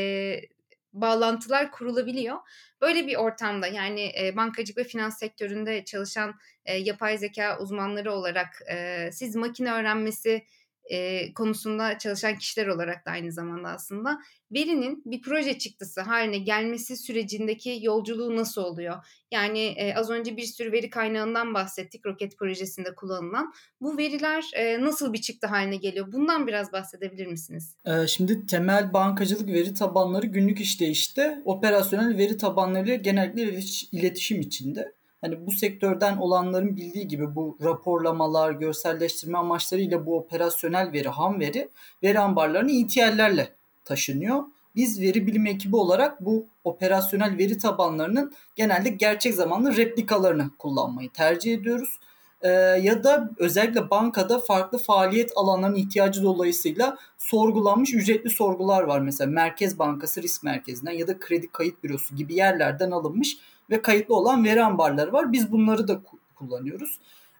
bağlantılar 0.94 1.72
kurulabiliyor. 1.72 2.38
Böyle 2.82 3.08
bir 3.08 3.16
ortamda 3.16 3.68
yani 3.68 4.12
e, 4.22 4.36
bankacılık 4.36 4.78
ve 4.78 4.84
finans 4.84 5.20
sektöründe 5.20 5.86
çalışan 5.86 6.36
e, 6.66 6.78
yapay 6.78 7.18
zeka 7.18 7.60
uzmanları 7.60 8.14
olarak 8.14 8.62
e, 8.72 9.10
siz 9.12 9.36
makine 9.36 9.72
öğrenmesi 9.72 10.46
e, 10.90 11.34
konusunda 11.34 11.98
çalışan 11.98 12.38
kişiler 12.38 12.68
olarak 12.68 13.06
da 13.06 13.12
aynı 13.12 13.32
zamanda 13.32 13.70
aslında 13.70 14.20
verinin 14.52 15.04
bir 15.06 15.22
proje 15.22 15.58
çıktısı 15.58 16.02
haline 16.02 16.38
gelmesi 16.38 16.98
sürecindeki 16.98 17.80
yolculuğu 17.82 18.36
nasıl 18.36 18.62
oluyor? 18.62 18.96
Yani 19.32 19.60
e, 19.60 19.94
az 19.94 20.10
önce 20.10 20.38
bir 20.38 20.44
sürü 20.44 20.72
veri 20.72 20.90
kaynağından 20.90 21.54
bahsettik 21.54 22.06
roket 22.06 22.38
projesinde 22.38 22.96
kullanılan. 22.96 23.54
Bu 23.82 23.98
veriler 23.98 24.44
e, 24.54 24.82
nasıl 24.82 25.14
bir 25.14 25.22
çıktı 25.22 25.48
haline 25.48 25.76
geliyor? 25.76 26.12
Bundan 26.12 26.48
biraz 26.48 26.72
bahsedebilir 26.72 27.28
misiniz? 27.28 27.76
Ee, 27.86 28.08
şimdi 28.08 28.46
temel 28.46 28.94
bankacılık 28.94 29.48
veri 29.48 29.74
tabanları 29.74 30.26
günlük 30.26 30.62
işleyişte 30.62 31.42
operasyonel 31.46 32.18
veri 32.18 32.38
tabanları 32.38 32.96
genellikle 32.96 33.60
iletişim 33.92 34.42
içinde 34.42 34.97
hani 35.22 35.48
bu 35.48 35.52
sektörden 35.52 36.18
olanların 36.18 36.76
bildiği 36.76 37.08
gibi 37.08 37.36
bu 37.36 37.58
raporlamalar, 37.64 38.52
görselleştirme 38.52 39.38
amaçlarıyla 39.38 40.06
bu 40.06 40.18
operasyonel 40.18 40.94
veri, 40.94 41.10
ham 41.10 41.40
veri, 41.40 41.70
veri 42.04 42.20
ambarlarını 42.20 42.72
ETL'lerle 42.72 43.54
taşınıyor. 43.86 44.44
Biz 44.76 45.02
veri 45.02 45.28
bilim 45.28 45.46
ekibi 45.46 45.76
olarak 45.76 46.26
bu 46.26 46.46
operasyonel 46.64 47.38
veri 47.38 47.58
tabanlarının 47.58 48.34
genelde 48.56 48.90
gerçek 48.90 49.34
zamanlı 49.34 49.78
replikalarını 49.78 50.50
kullanmayı 50.60 51.10
tercih 51.10 51.54
ediyoruz. 51.54 52.00
E, 52.42 52.50
ya 52.82 53.04
da 53.04 53.30
özellikle 53.38 53.90
bankada 53.90 54.40
farklı 54.40 54.78
faaliyet 54.78 55.32
alanlarının 55.36 55.76
ihtiyacı 55.76 56.24
dolayısıyla 56.24 56.98
sorgulanmış 57.18 57.94
ücretli 57.94 58.30
sorgular 58.30 58.84
var. 58.84 59.00
Mesela 59.00 59.32
Merkez 59.32 59.80
Bankası 59.80 60.22
risk 60.22 60.44
merkezinden 60.44 60.92
ya 60.92 61.08
da 61.08 61.20
kredi 61.20 61.48
kayıt 61.52 61.84
bürosu 61.84 62.16
gibi 62.16 62.36
yerlerden 62.36 62.92
alınmış 62.92 63.38
ve 63.70 63.82
kayıtlı 63.82 64.16
olan 64.16 64.46
veri 64.46 64.64
ambarları 64.64 65.14
var. 65.14 65.34
Biz 65.34 65.52
bunları 65.52 65.88
da 65.88 66.02
kullanıyoruz. 66.36 67.00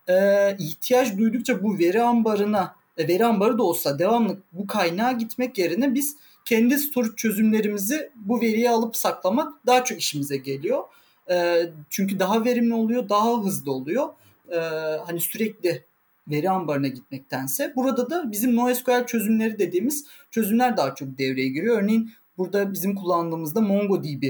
Ee, 0.10 0.56
ihtiyaç 0.60 1.18
duydukça 1.18 1.64
bu 1.64 1.80
veri 1.80 2.02
ambarına, 2.02 2.76
e, 2.98 3.08
veri 3.08 3.26
ambarı 3.26 3.58
da 3.58 3.64
olsa 3.64 4.00
devamlı 4.00 4.38
bu 4.52 4.68
kaynağa 4.68 5.12
gitmek 5.12 5.58
yerine 5.58 5.94
biz 5.94 6.16
kendi 6.46 6.78
storage 6.78 7.16
çözümlerimizi 7.16 8.12
bu 8.16 8.42
veriyi 8.42 8.70
alıp 8.70 8.98
saklamak 8.98 9.54
daha 9.66 9.84
çok 9.84 10.00
işimize 10.00 10.38
geliyor. 10.38 10.84
E, 11.30 11.64
çünkü 11.90 12.20
daha 12.20 12.46
verimli 12.46 12.74
oluyor, 12.74 13.10
daha 13.10 13.44
hızlı 13.44 13.72
oluyor. 13.72 14.08
E, 14.52 14.58
hani 15.06 15.20
sürekli 15.20 15.84
veri 16.28 16.50
ambarına 16.50 16.88
gitmektense. 16.88 17.74
Burada 17.76 18.10
da 18.10 18.32
bizim 18.32 18.56
NoSQL 18.56 19.06
çözümleri 19.06 19.60
dediğimiz 19.60 20.06
çözümler 20.32 20.78
daha 20.78 20.96
çok 20.96 21.18
devreye 21.18 21.48
giriyor. 21.48 21.82
Örneğin 21.82 22.12
burada 22.38 22.74
bizim 22.74 22.96
kullandığımızda 22.96 23.62
MongoDB 23.62 24.24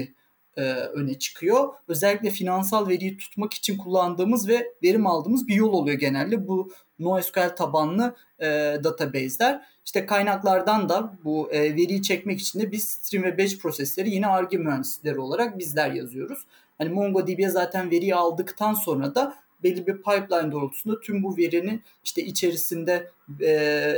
e, 0.56 0.62
öne 0.72 1.18
çıkıyor. 1.18 1.68
Özellikle 1.88 2.30
finansal 2.30 2.88
veriyi 2.88 3.16
tutmak 3.16 3.54
için 3.54 3.78
kullandığımız 3.78 4.48
ve 4.48 4.72
verim 4.82 5.06
aldığımız 5.06 5.48
bir 5.48 5.54
yol 5.54 5.72
oluyor 5.72 5.98
genelde. 5.98 6.48
Bu 6.48 6.72
NoSQL 6.98 7.56
tabanlı 7.56 8.16
e, 8.40 8.46
database'ler. 8.84 9.64
İşte 9.84 10.06
kaynaklardan 10.06 10.88
da 10.88 11.14
bu 11.24 11.52
e, 11.52 11.60
veriyi 11.60 12.02
çekmek 12.02 12.40
için 12.40 12.60
de 12.60 12.72
biz 12.72 12.84
stream 12.84 13.24
ve 13.24 13.38
batch 13.38 13.58
prosesleri 13.58 14.10
yine 14.10 14.26
ARGE 14.26 14.58
mühendisleri 14.58 15.20
olarak 15.20 15.58
bizler 15.58 15.90
yazıyoruz. 15.90 16.46
Hani 16.78 16.90
MongoDB'ye 16.90 17.48
zaten 17.48 17.90
veriyi 17.90 18.14
aldıktan 18.14 18.74
sonra 18.74 19.14
da 19.14 19.34
belli 19.62 19.86
bir 19.86 19.96
pipeline 19.96 20.52
doğrultusunda 20.52 21.00
tüm 21.00 21.22
bu 21.22 21.36
verinin 21.36 21.82
işte 22.04 22.22
içerisinde 22.22 23.10
e, 23.40 23.92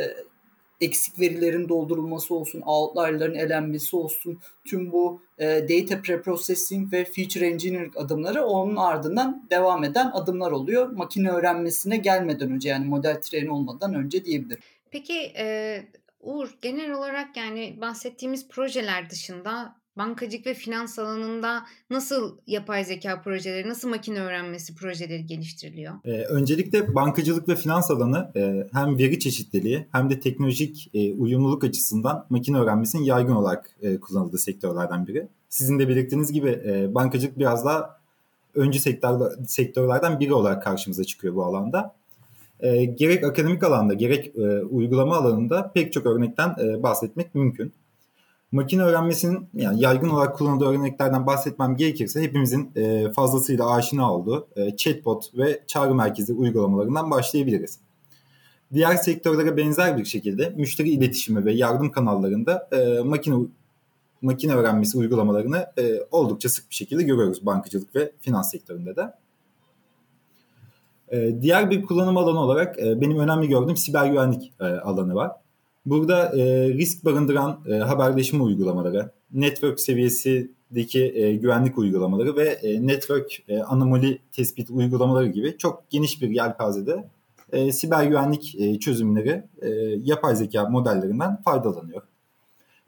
eksik 0.81 1.21
verilerin 1.21 1.69
doldurulması 1.69 2.35
olsun, 2.35 2.61
outlier'ların 2.61 3.35
elenmesi 3.35 3.97
olsun, 3.97 4.39
tüm 4.65 4.93
bu 4.93 5.23
e, 5.39 5.47
data 5.47 6.03
preprocessing 6.03 6.93
ve 6.93 7.05
feature 7.05 7.47
engineering 7.47 7.97
adımları 7.97 8.45
onun 8.45 8.77
ardından 8.77 9.47
devam 9.51 9.85
eden 9.85 10.11
adımlar 10.15 10.53
oluyor. 10.53 10.91
Makine 10.91 11.31
öğrenmesine 11.31 11.97
gelmeden 11.97 12.51
önce 12.51 12.69
yani 12.69 12.87
model 12.87 13.21
treni 13.23 13.51
olmadan 13.51 13.95
önce 13.95 14.25
diyebilirim. 14.25 14.63
Peki 14.91 15.33
e, 15.39 15.77
Uğur 16.21 16.49
genel 16.63 16.93
olarak 16.93 17.37
yani 17.37 17.79
bahsettiğimiz 17.81 18.49
projeler 18.49 19.11
dışında 19.11 19.80
bankacılık 20.01 20.47
ve 20.47 20.55
finans 20.55 20.99
alanında 20.99 21.63
nasıl 21.91 22.37
yapay 22.47 22.85
zeka 22.85 23.23
projeleri, 23.23 23.69
nasıl 23.69 23.89
makine 23.89 24.21
öğrenmesi 24.21 24.75
projeleri 24.75 25.27
geliştiriliyor? 25.27 25.95
Ee, 26.05 26.11
öncelikle 26.11 26.95
bankacılık 26.95 27.49
ve 27.49 27.57
finans 27.57 27.91
alanı 27.91 28.31
e, 28.37 28.67
hem 28.73 28.99
veri 28.99 29.19
çeşitliliği 29.19 29.87
hem 29.93 30.11
de 30.11 30.21
teknolojik 30.21 30.91
e, 30.95 31.13
uyumluluk 31.13 31.65
açısından 31.65 32.27
makine 32.31 32.59
öğrenmesinin 32.59 33.03
yaygın 33.03 33.35
olarak 33.35 33.71
e, 33.83 34.01
kullanıldığı 34.01 34.39
sektörlerden 34.39 35.07
biri. 35.07 35.29
Sizin 35.49 35.79
de 35.79 35.89
belirttiğiniz 35.89 36.33
gibi 36.33 36.49
e, 36.49 36.95
bankacılık 36.95 37.39
biraz 37.39 37.65
daha 37.65 38.01
öncü 38.55 38.79
sektör, 38.79 39.31
sektörlerden 39.47 40.21
biri 40.21 40.35
olarak 40.35 40.63
karşımıza 40.63 41.05
çıkıyor 41.05 41.35
bu 41.35 41.45
alanda. 41.45 41.95
E, 42.61 42.85
gerek 42.85 43.25
akademik 43.25 43.63
alanda 43.65 43.95
gerek 43.95 44.37
e, 44.37 44.41
uygulama 44.65 45.17
alanında 45.17 45.73
pek 45.75 45.93
çok 45.93 46.07
örnekten 46.07 46.55
e, 46.63 46.83
bahsetmek 46.83 47.35
mümkün 47.35 47.73
makine 48.53 48.83
öğrenmesinin 48.83 49.49
yani 49.55 49.81
yaygın 49.81 50.09
olarak 50.09 50.37
kullanıldığı 50.37 50.67
örneklerden 50.67 51.27
bahsetmem 51.27 51.77
gerekirse 51.77 52.23
hepimizin 52.23 52.71
e, 52.77 53.13
fazlasıyla 53.13 53.75
aşina 53.75 54.15
olduğu 54.15 54.49
e, 54.57 54.77
chatbot 54.77 55.35
ve 55.35 55.63
çağrı 55.67 55.95
merkezi 55.95 56.33
uygulamalarından 56.33 57.11
başlayabiliriz. 57.11 57.79
Diğer 58.75 58.97
sektörlere 58.97 59.57
benzer 59.57 59.99
bir 59.99 60.05
şekilde 60.05 60.51
müşteri 60.57 60.89
iletişimi 60.89 61.45
ve 61.45 61.53
yardım 61.53 61.93
kanallarında 61.93 62.69
e, 62.73 63.01
makine 63.01 63.47
makine 64.23 64.55
öğrenmesi 64.55 64.99
uygulamalarını 64.99 65.67
e, 65.79 66.01
oldukça 66.11 66.49
sık 66.49 66.71
bir 66.71 66.75
şekilde 66.75 67.03
görüyoruz 67.03 67.47
bankacılık 67.47 67.97
ve 67.97 68.13
finans 68.21 68.51
sektöründe 68.51 68.97
de. 68.97 69.13
E, 71.09 71.43
diğer 71.43 71.71
bir 71.71 71.83
kullanım 71.83 72.17
alanı 72.17 72.41
olarak 72.41 72.79
e, 72.79 73.01
benim 73.01 73.19
önemli 73.19 73.49
gördüğüm 73.49 73.77
siber 73.77 74.07
güvenlik 74.07 74.53
e, 74.61 74.65
alanı 74.65 75.15
var. 75.15 75.33
Burada 75.87 76.39
e, 76.39 76.69
risk 76.69 77.05
barındıran 77.05 77.61
e, 77.69 77.75
haberleşme 77.75 78.43
uygulamaları, 78.43 79.11
network 79.33 79.81
seviyesindeki 79.81 81.13
e, 81.15 81.37
güvenlik 81.37 81.79
uygulamaları 81.79 82.37
ve 82.37 82.49
e, 82.49 82.87
network 82.87 83.43
e, 83.49 83.63
anomali 83.63 84.19
tespit 84.33 84.71
uygulamaları 84.71 85.27
gibi 85.27 85.59
çok 85.59 85.91
geniş 85.91 86.23
bir 86.23 86.31
yelpazede 86.31 87.09
e, 87.53 87.73
siber 87.73 88.05
güvenlik 88.05 88.55
e, 88.61 88.79
çözümleri 88.79 89.45
e, 89.63 89.69
yapay 90.05 90.37
zeka 90.37 90.69
modellerinden 90.69 91.43
faydalanıyor. 91.43 92.03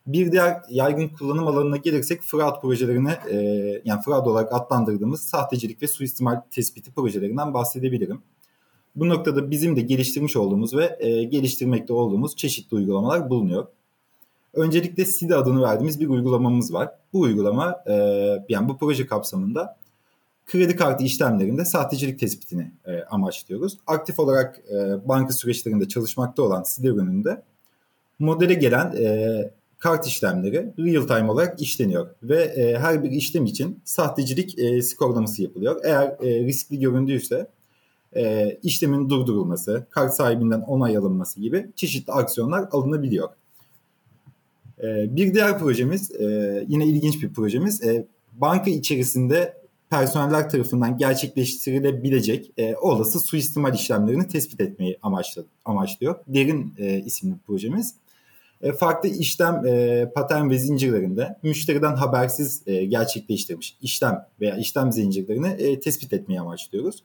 Bir 0.07 0.33
diğer 0.33 0.57
yaygın 0.71 1.09
kullanım 1.09 1.47
alanına 1.47 1.77
gelirsek 1.77 2.23
fraud 2.23 2.61
projelerine 2.61 3.19
e, 3.31 3.37
yani 3.85 4.03
fraud 4.03 4.27
olarak 4.27 4.53
adlandırdığımız 4.53 5.21
sahtecilik 5.21 5.83
ve 5.83 5.89
suistimal 5.89 6.41
tespiti 6.51 6.93
projelerinden 6.93 7.55
bahsedebilirim. 7.55 8.23
Bu 8.97 9.09
noktada 9.09 9.51
bizim 9.51 9.77
de 9.77 9.81
geliştirmiş 9.81 10.37
olduğumuz 10.37 10.77
ve 10.77 10.97
e, 11.01 11.25
geliştirmekte 11.25 11.93
olduğumuz 11.93 12.37
çeşitli 12.37 12.75
uygulamalar 12.75 13.31
bulunuyor. 13.31 13.67
Öncelikle 14.55 15.05
SIDA 15.05 15.39
adını 15.39 15.63
verdiğimiz 15.63 16.01
bir 16.01 16.09
uygulamamız 16.09 16.75
var. 16.75 16.91
Bu 17.13 17.21
uygulama 17.21 17.85
e, 17.87 17.93
yani 18.49 18.69
bu 18.69 18.77
proje 18.79 19.07
kapsamında 19.07 19.77
kredi 20.47 20.77
kartı 20.77 21.05
işlemlerinde 21.05 21.65
sahtecilik 21.65 22.21
tespitini 22.21 22.71
e, 22.87 23.03
amaçlıyoruz. 23.03 23.79
Aktif 23.87 24.19
olarak 24.19 24.61
e, 24.71 25.09
banka 25.09 25.33
süreçlerinde 25.33 25.89
çalışmakta 25.89 26.43
olan 26.43 26.63
SIDA 26.63 26.89
ürününde 26.89 27.43
modele 28.19 28.55
gelen 28.55 28.97
e, 28.97 29.51
kart 29.79 30.07
işlemleri 30.07 30.73
real 30.79 31.07
time 31.07 31.31
olarak 31.31 31.63
işleniyor 31.63 32.07
ve 32.23 32.43
e, 32.43 32.79
her 32.79 33.05
bir 33.05 33.11
işlem 33.11 33.45
için 33.45 33.81
sahtecilik 33.85 34.59
e, 34.59 34.83
skorlaması 34.83 35.43
yapılıyor. 35.43 35.81
Eğer 35.85 36.07
e, 36.07 36.45
riskli 36.45 36.81
göründüyse 36.81 37.47
e, 38.17 38.59
işlemin 38.63 39.11
durdurulması, 39.11 39.87
kart 39.91 40.15
sahibinden 40.15 40.61
onay 40.61 40.97
alınması 40.97 41.41
gibi 41.41 41.67
çeşitli 41.77 42.13
aksiyonlar 42.13 42.69
alınabiliyor. 42.73 43.29
E, 44.83 45.17
bir 45.17 45.35
diğer 45.35 45.59
projemiz 45.59 46.11
e, 46.11 46.65
yine 46.69 46.87
ilginç 46.87 47.23
bir 47.23 47.33
projemiz. 47.33 47.83
E, 47.83 48.07
banka 48.33 48.71
içerisinde 48.71 49.63
personeller 49.91 50.51
tarafından 50.51 50.97
gerçekleştirilebilecek 50.97 52.51
e, 52.59 52.77
olası 52.77 53.21
suistimal 53.21 53.75
işlemlerini 53.75 54.29
tespit 54.29 54.61
etmeyi 54.61 54.99
amaçlı, 55.03 55.45
amaçlıyor. 55.65 56.15
Derin 56.27 56.75
e, 56.79 57.01
isimli 57.01 57.35
projemiz. 57.47 57.95
E, 58.63 58.73
farklı 58.73 59.09
işlem 59.09 59.67
e, 59.67 60.11
patern 60.15 60.51
ve 60.51 60.59
zincirlerinde 60.59 61.37
müşteriden 61.43 61.97
habersiz 61.97 62.63
e, 62.67 62.85
gerçekleştirmiş 62.85 63.77
işlem 63.83 64.27
veya 64.41 64.57
işlem 64.57 64.93
zincirlerini 64.93 65.49
e, 65.49 65.81
tespit 65.81 66.13
etmeyi 66.13 66.41
amaçlıyoruz. 66.41 67.03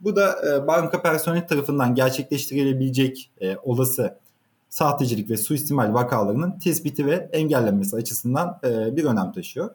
Bu 0.00 0.16
da 0.16 0.36
e, 0.48 0.66
banka 0.66 1.02
personeli 1.02 1.46
tarafından 1.46 1.94
gerçekleştirilebilecek 1.94 3.30
e, 3.40 3.56
olası 3.56 4.18
sahtecilik 4.68 5.30
ve 5.30 5.36
suistimal 5.36 5.94
vakalarının 5.94 6.58
tespiti 6.58 7.06
ve 7.06 7.28
engellenmesi 7.32 7.96
açısından 7.96 8.58
e, 8.64 8.96
bir 8.96 9.04
önem 9.04 9.32
taşıyor. 9.32 9.70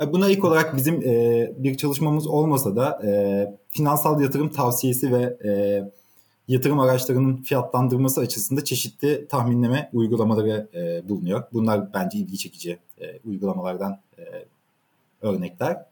E, 0.00 0.12
buna 0.12 0.28
ilk 0.28 0.44
olarak 0.44 0.76
bizim 0.76 1.02
e, 1.02 1.52
bir 1.58 1.76
çalışmamız 1.76 2.26
olmasa 2.26 2.76
da 2.76 3.02
e, 3.06 3.10
finansal 3.68 4.20
yatırım 4.20 4.48
tavsiyesi 4.48 5.12
ve 5.12 5.36
e, 5.44 5.82
yatırım 6.48 6.80
araçlarının 6.80 7.36
fiyatlandırması 7.36 8.20
açısından 8.20 8.64
çeşitli 8.64 9.28
tahminleme 9.28 9.90
uygulamaları 9.92 10.68
e, 10.74 11.08
bulunuyor. 11.08 11.42
Bunlar 11.52 11.94
bence 11.94 12.18
ilgi 12.18 12.38
çekici 12.38 12.78
e, 13.00 13.18
uygulamalardan 13.24 13.98
e, 14.18 14.22
örnekler. 15.22 15.87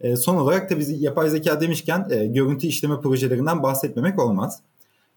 E, 0.00 0.16
son 0.16 0.36
olarak 0.36 0.70
da 0.70 0.78
biz 0.78 1.02
yapay 1.02 1.30
zeka 1.30 1.60
demişken 1.60 2.06
e, 2.10 2.26
görüntü 2.26 2.66
işleme 2.66 3.00
projelerinden 3.00 3.62
bahsetmemek 3.62 4.18
olmaz. 4.18 4.60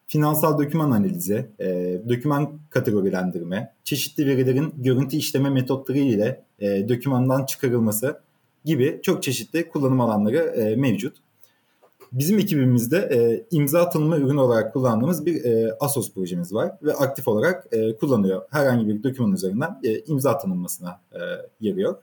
Finansal 0.07 0.57
doküman 0.57 0.91
analizi, 0.91 1.49
e, 1.59 1.99
doküman 2.09 2.51
kategorilendirme, 2.69 3.73
çeşitli 3.83 4.27
verilerin 4.27 4.73
görüntü 4.77 5.17
işleme 5.17 5.49
metotları 5.49 5.97
ile 5.97 6.43
e, 6.59 6.89
dokümandan 6.89 7.45
çıkarılması 7.45 8.19
gibi 8.65 8.99
çok 9.03 9.23
çeşitli 9.23 9.69
kullanım 9.69 10.01
alanları 10.01 10.37
e, 10.37 10.75
mevcut. 10.75 11.17
Bizim 12.11 12.39
ekibimizde 12.39 12.97
e, 12.97 13.45
imza 13.51 13.89
tanıma 13.89 14.17
ürünü 14.17 14.39
olarak 14.39 14.73
kullandığımız 14.73 15.25
bir 15.25 15.45
e, 15.45 15.73
Asos 15.79 16.13
projemiz 16.13 16.53
var 16.53 16.71
ve 16.83 16.93
aktif 16.93 17.27
olarak 17.27 17.67
e, 17.71 17.95
kullanıyor. 17.95 18.41
Herhangi 18.51 18.87
bir 18.87 19.03
doküman 19.03 19.31
üzerinden 19.31 19.79
e, 19.83 19.99
imza 19.99 20.37
tanınmasına 20.37 21.01
e, 21.13 21.19
yarıyor. 21.61 21.95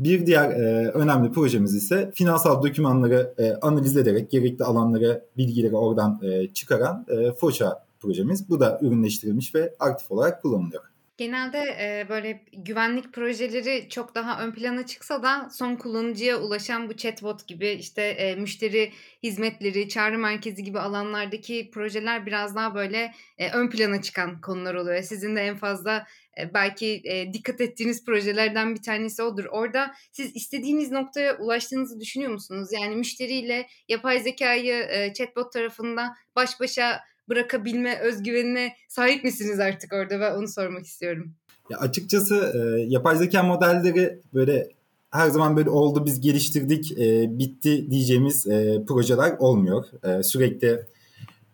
Bir 0.00 0.26
diğer 0.26 0.50
e, 0.50 0.88
önemli 0.88 1.32
projemiz 1.32 1.74
ise 1.74 2.10
finansal 2.14 2.62
dokümanları 2.62 3.34
e, 3.38 3.52
analiz 3.52 3.96
ederek 3.96 4.30
gerekli 4.30 4.64
alanları, 4.64 5.24
bilgileri 5.36 5.76
oradan 5.76 6.20
e, 6.22 6.46
çıkaran 6.54 7.06
e, 7.08 7.32
Foça 7.32 7.84
projemiz. 8.00 8.48
Bu 8.48 8.60
da 8.60 8.78
ürünleştirilmiş 8.82 9.54
ve 9.54 9.74
aktif 9.80 10.10
olarak 10.10 10.42
kullanılıyor. 10.42 10.89
Genelde, 11.20 11.58
eee, 11.58 12.06
böyle 12.08 12.44
güvenlik 12.52 13.12
projeleri 13.12 13.88
çok 13.88 14.14
daha 14.14 14.44
ön 14.44 14.52
plana 14.52 14.86
çıksa 14.86 15.22
da 15.22 15.48
son 15.52 15.76
kullanıcıya 15.76 16.36
ulaşan 16.40 16.88
bu 16.88 16.96
chatbot 16.96 17.48
gibi, 17.48 17.68
işte, 17.70 18.02
eee, 18.18 18.34
müşteri 18.36 18.92
hizmetleri, 19.22 19.88
çağrı 19.88 20.18
merkezi 20.18 20.64
gibi 20.64 20.78
alanlardaki 20.80 21.70
projeler 21.74 22.26
biraz 22.26 22.56
daha 22.56 22.74
böyle, 22.74 23.12
eee, 23.38 23.50
ön 23.54 23.70
plana 23.70 24.02
çıkan 24.02 24.40
konular 24.40 24.74
oluyor. 24.74 25.02
Sizin 25.02 25.36
de 25.36 25.40
en 25.42 25.56
fazla, 25.56 26.06
eee, 26.38 26.50
belki, 26.54 26.86
eee, 26.86 27.32
dikkat 27.32 27.60
ettiğiniz 27.60 28.04
projelerden 28.04 28.74
bir 28.74 28.82
tanesi 28.82 29.22
odur. 29.22 29.44
Orada 29.50 29.94
siz 30.12 30.36
istediğiniz 30.36 30.90
noktaya 30.90 31.36
ulaştığınızı 31.38 32.00
düşünüyor 32.00 32.32
musunuz? 32.32 32.68
Yani 32.72 32.96
müşteriyle 32.96 33.66
yapay 33.88 34.20
zekâyı, 34.20 34.74
eee, 34.74 35.12
chatbot 35.14 35.52
tarafında 35.52 36.14
baş 36.36 36.60
başa 36.60 37.00
bırakabilme 37.30 37.98
özgüvenine 37.98 38.72
sahip 38.88 39.24
misiniz 39.24 39.60
artık 39.60 39.92
orada? 39.92 40.20
Ben 40.20 40.34
onu 40.34 40.48
sormak 40.48 40.86
istiyorum. 40.86 41.32
Ya 41.70 41.78
açıkçası 41.78 42.52
e, 42.54 42.80
yapay 42.80 43.16
zeka 43.16 43.42
modelleri 43.42 44.20
böyle 44.34 44.68
her 45.10 45.28
zaman 45.28 45.56
böyle 45.56 45.70
oldu 45.70 46.06
biz 46.06 46.20
geliştirdik 46.20 46.98
e, 46.98 47.38
bitti 47.38 47.90
diyeceğimiz 47.90 48.46
e, 48.46 48.84
projeler 48.88 49.36
olmuyor. 49.38 49.84
E, 50.04 50.22
sürekli 50.22 50.80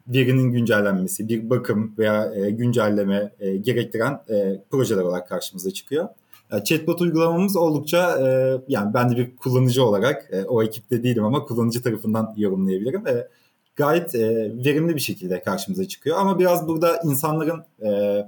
verinin 0.08 0.52
güncellenmesi, 0.52 1.28
bir 1.28 1.50
bakım 1.50 1.94
veya 1.98 2.34
e, 2.34 2.50
güncelleme 2.50 3.32
e, 3.40 3.56
gerektiren 3.56 4.20
e, 4.30 4.62
projeler 4.70 5.02
olarak 5.02 5.28
karşımıza 5.28 5.70
çıkıyor. 5.70 6.08
E, 6.52 6.64
chatbot 6.64 7.00
uygulamamız 7.00 7.56
oldukça 7.56 8.18
e, 8.20 8.26
yani 8.68 8.94
ben 8.94 9.10
de 9.10 9.16
bir 9.16 9.36
kullanıcı 9.36 9.84
olarak 9.84 10.28
e, 10.32 10.44
o 10.44 10.62
ekipte 10.62 11.02
değilim 11.02 11.24
ama 11.24 11.44
kullanıcı 11.44 11.82
tarafından 11.82 12.34
yorumlayabilirim. 12.36 13.06
E, 13.06 13.28
gayet 13.76 14.14
e, 14.14 14.28
verimli 14.64 14.94
bir 14.94 15.00
şekilde 15.00 15.42
karşımıza 15.42 15.88
çıkıyor. 15.88 16.16
Ama 16.18 16.38
biraz 16.38 16.68
burada 16.68 17.00
insanların 17.04 17.64
e, 17.82 18.22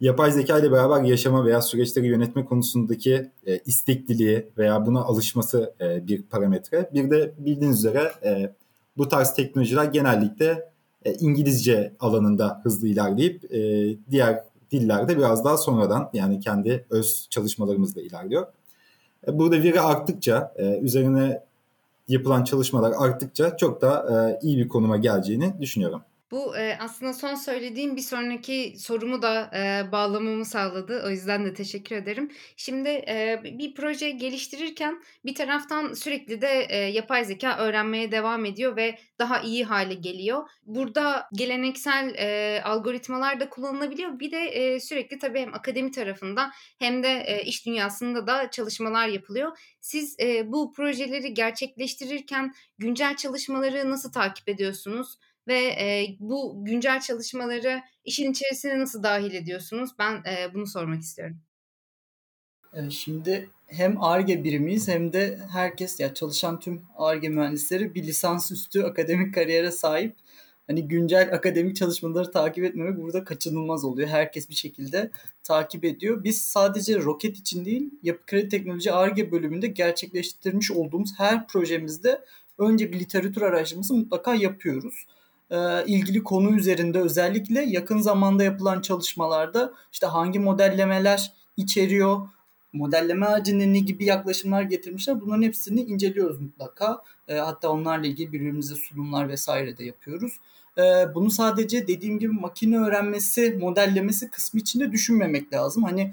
yapay 0.00 0.32
zeka 0.32 0.58
ile 0.58 0.72
beraber 0.72 1.02
yaşama 1.02 1.44
veya 1.44 1.62
süreçleri 1.62 2.06
yönetme 2.06 2.44
konusundaki 2.44 3.30
e, 3.46 3.58
istekliliği 3.58 4.46
veya 4.58 4.86
buna 4.86 5.00
alışması 5.00 5.74
e, 5.80 6.06
bir 6.06 6.22
parametre. 6.22 6.90
Bir 6.94 7.10
de 7.10 7.32
bildiğiniz 7.38 7.78
üzere 7.78 8.12
e, 8.24 8.52
bu 8.96 9.08
tarz 9.08 9.34
teknolojiler 9.34 9.84
genellikle 9.84 10.70
e, 11.04 11.14
İngilizce 11.14 11.92
alanında 12.00 12.60
hızlı 12.62 12.88
ilerleyip 12.88 13.52
e, 13.54 13.58
diğer 14.10 14.44
dillerde 14.70 15.16
biraz 15.16 15.44
daha 15.44 15.56
sonradan 15.56 16.10
yani 16.12 16.40
kendi 16.40 16.86
öz 16.90 17.26
çalışmalarımızla 17.30 18.00
ilerliyor. 18.00 18.46
E, 19.28 19.38
burada 19.38 19.62
veri 19.62 19.80
arttıkça 19.80 20.54
e, 20.56 20.78
üzerine 20.78 21.47
yapılan 22.08 22.44
çalışmalar 22.44 22.92
arttıkça 22.98 23.56
çok 23.56 23.82
daha 23.82 24.28
e, 24.30 24.38
iyi 24.42 24.58
bir 24.58 24.68
konuma 24.68 24.96
geleceğini 24.96 25.54
düşünüyorum. 25.60 26.02
Bu 26.30 26.56
e, 26.56 26.76
aslında 26.80 27.12
son 27.12 27.34
söylediğim 27.34 27.96
bir 27.96 28.00
sonraki 28.00 28.74
sorumu 28.78 29.22
da 29.22 29.50
e, 29.54 29.92
bağlamamı 29.92 30.44
sağladı. 30.44 31.02
O 31.06 31.10
yüzden 31.10 31.44
de 31.44 31.54
teşekkür 31.54 31.96
ederim. 31.96 32.30
Şimdi 32.56 32.88
e, 32.88 33.40
bir 33.44 33.74
proje 33.74 34.10
geliştirirken 34.10 35.02
bir 35.24 35.34
taraftan 35.34 35.92
sürekli 35.92 36.40
de 36.40 36.66
e, 36.68 36.76
yapay 36.76 37.24
zeka 37.24 37.58
öğrenmeye 37.58 38.12
devam 38.12 38.44
ediyor 38.44 38.76
ve 38.76 38.98
daha 39.18 39.40
iyi 39.40 39.64
hale 39.64 39.94
geliyor. 39.94 40.48
Burada 40.66 41.28
geleneksel 41.32 42.14
e, 42.18 42.62
algoritmalar 42.64 43.40
da 43.40 43.48
kullanılabiliyor. 43.48 44.20
Bir 44.20 44.30
de 44.30 44.38
e, 44.38 44.80
sürekli 44.80 45.18
tabii 45.18 45.40
hem 45.40 45.54
akademi 45.54 45.90
tarafında 45.90 46.50
hem 46.78 47.02
de 47.02 47.08
e, 47.26 47.42
iş 47.44 47.66
dünyasında 47.66 48.26
da 48.26 48.50
çalışmalar 48.50 49.08
yapılıyor. 49.08 49.58
Siz 49.80 50.16
e, 50.20 50.52
bu 50.52 50.72
projeleri 50.72 51.34
gerçekleştirirken 51.34 52.54
güncel 52.78 53.16
çalışmaları 53.16 53.90
nasıl 53.90 54.12
takip 54.12 54.48
ediyorsunuz? 54.48 55.18
Ve 55.48 55.58
e, 55.58 56.16
bu 56.20 56.64
güncel 56.64 57.00
çalışmaları 57.00 57.80
işin 58.04 58.32
içerisine 58.32 58.78
nasıl 58.78 59.02
dahil 59.02 59.34
ediyorsunuz? 59.34 59.90
Ben 59.98 60.14
e, 60.14 60.54
bunu 60.54 60.66
sormak 60.66 61.02
istiyorum. 61.02 61.36
Şimdi 62.90 63.50
hem 63.66 64.02
ARGE 64.02 64.44
birimiyiz 64.44 64.88
hem 64.88 65.12
de 65.12 65.38
herkes 65.52 66.00
ya 66.00 66.14
çalışan 66.14 66.60
tüm 66.60 66.82
ARGE 66.96 67.28
mühendisleri 67.28 67.94
bir 67.94 68.02
lisansüstü 68.02 68.82
akademik 68.82 69.34
kariyere 69.34 69.70
sahip. 69.70 70.16
Hani 70.66 70.88
güncel 70.88 71.34
akademik 71.34 71.76
çalışmaları 71.76 72.30
takip 72.30 72.64
etmemek 72.64 72.98
burada 72.98 73.24
kaçınılmaz 73.24 73.84
oluyor. 73.84 74.08
Herkes 74.08 74.50
bir 74.50 74.54
şekilde 74.54 75.10
takip 75.42 75.84
ediyor. 75.84 76.24
Biz 76.24 76.42
sadece 76.42 76.98
roket 76.98 77.36
için 77.36 77.64
değil, 77.64 77.90
Yapı 78.02 78.26
Kredi 78.26 78.48
Teknoloji 78.48 78.92
ARGE 78.92 79.32
bölümünde 79.32 79.66
gerçekleştirmiş 79.66 80.70
olduğumuz 80.70 81.10
her 81.18 81.46
projemizde 81.46 82.24
önce 82.58 82.92
bir 82.92 83.00
literatür 83.00 83.42
araştırması 83.42 83.94
mutlaka 83.94 84.34
yapıyoruz 84.34 85.06
e, 85.50 85.86
ilgili 85.86 86.22
konu 86.22 86.56
üzerinde 86.56 87.00
özellikle 87.00 87.64
yakın 87.64 87.98
zamanda 87.98 88.44
yapılan 88.44 88.80
çalışmalarda 88.80 89.72
işte 89.92 90.06
hangi 90.06 90.38
modellemeler 90.38 91.32
içeriyor, 91.56 92.28
modelleme 92.72 93.26
ağacının 93.26 93.74
ne 93.74 93.78
gibi 93.78 94.04
yaklaşımlar 94.04 94.62
getirmişler 94.62 95.20
bunların 95.20 95.42
hepsini 95.42 95.80
inceliyoruz 95.80 96.40
mutlaka. 96.40 97.02
E, 97.28 97.34
hatta 97.34 97.68
onlarla 97.68 98.06
ilgili 98.06 98.32
birbirimize 98.32 98.74
sunumlar 98.74 99.28
vesaire 99.28 99.78
de 99.78 99.84
yapıyoruz. 99.84 100.32
E, 100.78 101.14
bunu 101.14 101.30
sadece 101.30 101.86
dediğim 101.86 102.18
gibi 102.18 102.32
makine 102.32 102.78
öğrenmesi, 102.78 103.58
modellemesi 103.60 104.30
kısmı 104.30 104.60
içinde 104.60 104.92
düşünmemek 104.92 105.52
lazım. 105.52 105.82
Hani 105.82 106.12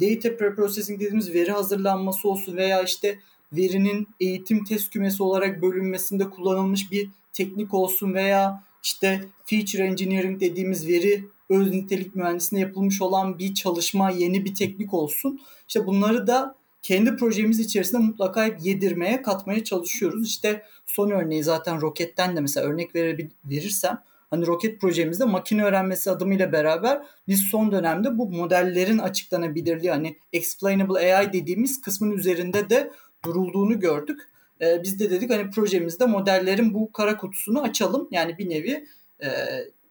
data 0.00 0.36
preprocessing 0.36 1.00
dediğimiz 1.00 1.34
veri 1.34 1.52
hazırlanması 1.52 2.28
olsun 2.28 2.56
veya 2.56 2.82
işte 2.82 3.18
verinin 3.52 4.08
eğitim 4.20 4.64
test 4.64 4.90
kümesi 4.90 5.22
olarak 5.22 5.62
bölünmesinde 5.62 6.30
kullanılmış 6.30 6.92
bir 6.92 7.08
teknik 7.32 7.74
olsun 7.74 8.14
veya 8.14 8.62
işte 8.82 9.24
feature 9.44 9.82
engineering 9.82 10.40
dediğimiz 10.40 10.88
veri 10.88 11.24
öz 11.50 11.70
nitelik 11.70 12.14
mühendisliğine 12.14 12.66
yapılmış 12.66 13.02
olan 13.02 13.38
bir 13.38 13.54
çalışma, 13.54 14.10
yeni 14.10 14.44
bir 14.44 14.54
teknik 14.54 14.94
olsun. 14.94 15.40
İşte 15.68 15.86
bunları 15.86 16.26
da 16.26 16.54
kendi 16.82 17.16
projemiz 17.16 17.60
içerisinde 17.60 18.02
mutlaka 18.02 18.44
hep 18.44 18.58
yedirmeye, 18.62 19.22
katmaya 19.22 19.64
çalışıyoruz. 19.64 20.28
İşte 20.28 20.62
son 20.86 21.10
örneği 21.10 21.44
zaten 21.44 21.80
Rocket'ten 21.80 22.36
de 22.36 22.40
mesela 22.40 22.66
örnek 22.66 22.90
verirsem 23.44 24.02
hani 24.30 24.46
Rocket 24.46 24.80
projemizde 24.80 25.24
makine 25.24 25.64
öğrenmesi 25.64 26.10
adımıyla 26.10 26.52
beraber 26.52 27.02
biz 27.28 27.40
son 27.40 27.72
dönemde 27.72 28.18
bu 28.18 28.30
modellerin 28.30 28.98
açıklanabilirliği 28.98 29.90
hani 29.90 30.16
explainable 30.32 31.16
AI 31.16 31.32
dediğimiz 31.32 31.80
kısmın 31.80 32.10
üzerinde 32.10 32.70
de 32.70 32.90
durulduğunu 33.24 33.80
gördük 33.80 34.29
e, 34.60 34.82
biz 34.82 35.00
de 35.00 35.10
dedik 35.10 35.30
hani 35.30 35.50
projemizde 35.50 36.06
modellerin 36.06 36.74
bu 36.74 36.92
kara 36.92 37.16
kutusunu 37.16 37.62
açalım. 37.62 38.08
Yani 38.10 38.38
bir 38.38 38.50
nevi 38.50 38.86
e, 39.22 39.28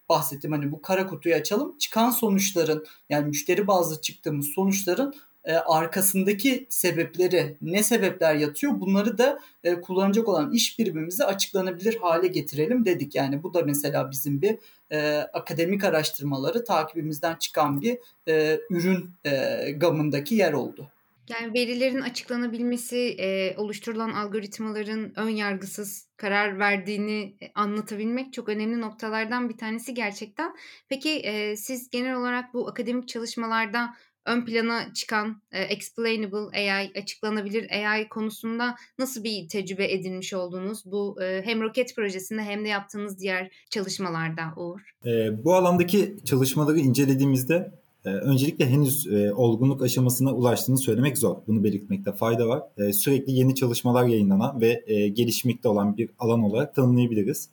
bahsettim 0.10 0.52
hani 0.52 0.72
bu 0.72 0.82
kara 0.82 1.08
kutuyu 1.08 1.36
açalım. 1.36 1.78
Çıkan 1.78 2.10
sonuçların 2.10 2.86
yani 3.10 3.28
müşteri 3.28 3.68
bazlı 3.68 4.02
çıktığımız 4.02 4.48
sonuçların 4.48 5.14
e, 5.46 5.54
arkasındaki 5.54 6.68
sebepleri 6.70 7.58
ne 7.62 7.84
sebepler 7.84 8.36
yatıyor 8.36 8.80
bunları 8.80 9.18
da 9.18 9.40
e, 9.64 9.82
kullanacak 9.82 10.28
olan 10.28 10.52
iş 10.52 10.80
birimimize 10.80 11.26
açıklanabilir 11.26 11.96
hale 11.96 12.28
getirelim 12.28 12.86
dedik. 12.86 13.16
Yani 13.16 13.44
bu 13.44 13.54
da 13.54 13.62
mesela 13.62 14.12
bizim 14.12 14.42
bir 14.42 14.58
e, 14.92 15.18
akademik 15.34 15.84
araştırmaları 15.84 16.64
takibimizden 16.64 17.36
çıkan 17.36 17.82
bir 17.82 17.98
e, 18.28 18.60
ürün 18.70 19.10
e, 19.26 19.32
gamındaki 19.72 20.36
yer 20.36 20.54
oldu. 20.54 20.88
Yani 21.30 21.54
verilerin 21.54 22.02
açıklanabilmesi, 22.02 22.98
eee, 22.98 23.56
oluşturulan 23.58 24.10
algoritmaların 24.10 25.20
ön 25.20 25.30
yargısız 25.30 26.08
karar 26.18 26.60
verdiğini 26.60 27.36
e, 27.42 27.52
anlatabilmek 27.56 28.34
çok 28.34 28.50
önemli 28.50 28.82
noktalardan 28.82 29.50
bir 29.50 29.58
tanesi 29.58 29.94
gerçekten. 29.94 30.56
Peki, 30.90 31.10
eee, 31.10 31.56
siz 31.56 31.90
genel 31.90 32.16
olarak 32.16 32.54
bu 32.54 32.68
akademik 32.70 33.08
çalışmalarda 33.08 33.94
ön 34.26 34.46
plana 34.46 34.94
çıkan, 34.94 35.42
eee, 35.54 35.60
explainable 35.62 36.72
AI, 36.72 36.92
açıklanabilir 37.02 37.70
AI 37.72 38.10
konusunda 38.10 38.76
nasıl 39.00 39.24
bir 39.24 39.48
tecrübe 39.48 39.92
edinmiş 39.94 40.34
oldunuz? 40.34 40.84
Bu, 40.86 41.18
eee, 41.22 41.42
hem 41.46 41.62
roket 41.62 41.96
projesinde 41.96 42.42
hem 42.42 42.66
de 42.66 42.68
yaptığınız 42.68 43.20
diğer 43.20 43.52
çalışmalarda 43.70 44.42
Uğur. 44.58 44.80
Eee, 45.06 45.32
bu 45.44 45.56
alandaki 45.56 46.16
çalışmaları 46.26 46.80
incelediğimizde 46.80 47.56
e, 47.56 47.79
öncelikle 48.06 48.70
henüz 48.70 49.08
e, 49.08 49.34
olgunluk 49.34 49.82
aşamasına 49.82 50.34
ulaştığını 50.34 50.78
söylemek 50.78 51.18
zor. 51.18 51.36
Bunu 51.48 51.64
belirtmekte 51.64 52.12
fayda 52.12 52.48
var. 52.48 52.64
E, 52.78 52.94
sürekli 52.94 53.34
yeni 53.34 53.56
çalışmalar 53.56 54.06
yayınlanan 54.06 54.62
ve 54.62 54.84
e, 54.88 55.08
gelişmekte 55.08 55.70
olan 55.70 55.98
bir 55.98 56.10
alan 56.20 56.44
olarak 56.44 56.76
tanımlayabiliriz. 56.76 57.50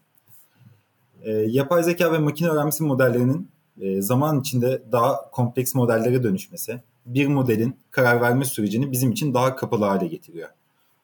E, 1.23 1.31
yapay 1.31 1.83
zeka 1.83 2.13
ve 2.13 2.19
makine 2.19 2.49
öğrenmesi 2.49 2.85
modellerinin 2.85 3.49
e, 3.81 4.03
zaman 4.03 4.41
içinde 4.41 4.83
daha 4.93 5.31
kompleks 5.31 5.75
modellere 5.75 6.23
dönüşmesi, 6.23 6.81
bir 7.07 7.27
modelin 7.27 7.77
karar 7.91 8.21
verme 8.21 8.45
sürecini 8.45 8.93
bizim 8.93 9.13
için 9.13 9.35
daha 9.35 9.57
kapalı 9.57 9.85
hale 9.85 10.07
getiriyor. 10.07 10.49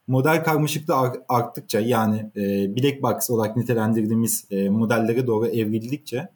Model 0.06 0.44
karmaşıklığı 0.44 0.94
arttıkça 1.28 1.80
yani 1.80 2.30
black 2.76 3.02
box 3.02 3.30
olarak 3.30 3.56
nitelendirdiğimiz 3.56 4.46
modellere 4.70 5.26
doğru 5.26 5.46
evrildikçe 5.46 6.28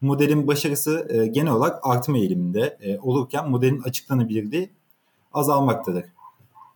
modelin 0.00 0.46
başarısı 0.46 1.06
e, 1.10 1.26
genel 1.26 1.52
olarak 1.52 1.78
artma 1.82 2.18
eğiliminde 2.18 2.78
e, 2.80 2.98
olurken 2.98 3.50
modelin 3.50 3.82
açıklanabilirliği 3.82 4.70
azalmaktadır. 5.32 6.04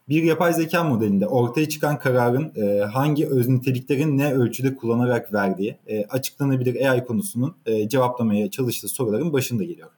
Bir 0.09 0.23
yapay 0.23 0.53
zeka 0.53 0.85
modelinde 0.85 1.27
ortaya 1.27 1.69
çıkan 1.69 1.99
kararın 1.99 2.53
e, 2.57 2.81
hangi 2.85 3.29
öz 3.29 3.49
niteliklerin 3.49 4.19
ne 4.19 4.33
ölçüde 4.33 4.75
kullanarak 4.75 5.33
verdiği 5.33 5.77
e, 5.87 6.05
açıklanabilir 6.05 6.91
AI 6.91 7.05
konusunun 7.05 7.57
e, 7.67 7.89
cevaplamaya 7.89 8.51
çalıştığı 8.51 8.89
soruların 8.89 9.33
başında 9.33 9.65
geliyor. 9.65 9.91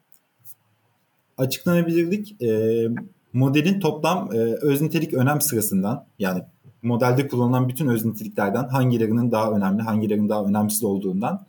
Açıklanabilirlik 1.38 2.42
e, 2.42 2.88
modelin 3.32 3.80
toplam 3.80 4.32
e, 4.32 4.37
öznitelik 4.38 5.14
önem 5.14 5.40
sırasından 5.40 6.06
yani 6.18 6.42
modelde 6.82 7.28
kullanılan 7.28 7.68
bütün 7.68 7.87
özniteliklerden 7.87 8.68
hangilerinin 8.68 9.32
daha 9.32 9.50
önemli, 9.50 9.82
hangilerinin 9.82 10.28
daha 10.28 10.44
önemsiz 10.44 10.85
olduğundan 10.85 11.46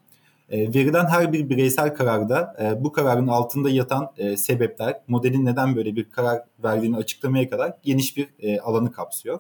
verilen 0.52 1.06
her 1.06 1.34
bir 1.34 1.50
bireysel 1.50 1.96
kararda 1.96 2.56
e, 2.62 2.84
bu 2.84 2.92
kararın 2.92 3.28
altında 3.28 3.70
yatan 3.70 4.12
e, 4.18 4.38
sebepler, 4.38 5.02
modelin 5.08 5.46
neden 5.46 5.76
böyle 5.76 5.96
bir 5.96 6.10
karar 6.10 6.42
verdiğini 6.64 6.98
açıklamaya 6.98 7.50
kadar 7.50 7.74
geniş 7.84 8.18
bir 8.18 8.30
e, 8.40 8.60
alanı 8.60 8.92
kapsıyor. 8.92 9.40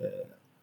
E, 0.00 0.04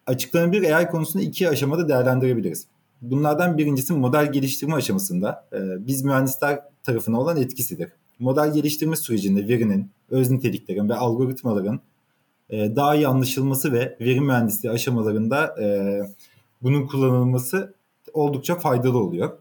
açıklanabilir 0.06 0.72
AI 0.72 0.86
konusunu 0.86 1.22
iki 1.22 1.48
aşamada 1.48 1.88
değerlendirebiliriz. 1.88 2.66
Bunlardan 3.02 3.58
birincisi 3.58 3.92
model 3.92 4.32
geliştirme 4.32 4.74
aşamasında 4.74 5.48
e, 5.52 5.86
biz 5.86 6.04
mühendisler 6.04 6.60
tarafına 6.82 7.20
olan 7.20 7.36
etkisidir. 7.36 7.92
Model 8.18 8.52
geliştirme 8.52 8.96
sürecinde 8.96 9.48
verinin, 9.48 9.90
öz 10.10 10.30
niteliklerin 10.30 10.88
ve 10.88 10.94
algoritmaların 10.94 11.80
e, 12.50 12.76
daha 12.76 12.94
iyi 12.94 13.08
anlaşılması 13.08 13.72
ve 13.72 13.96
veri 14.00 14.20
mühendisliği 14.20 14.72
aşamalarında 14.72 15.62
e, 15.62 15.98
bunun 16.62 16.86
kullanılması 16.86 17.74
oldukça 18.14 18.58
faydalı 18.58 18.98
oluyor. 18.98 19.38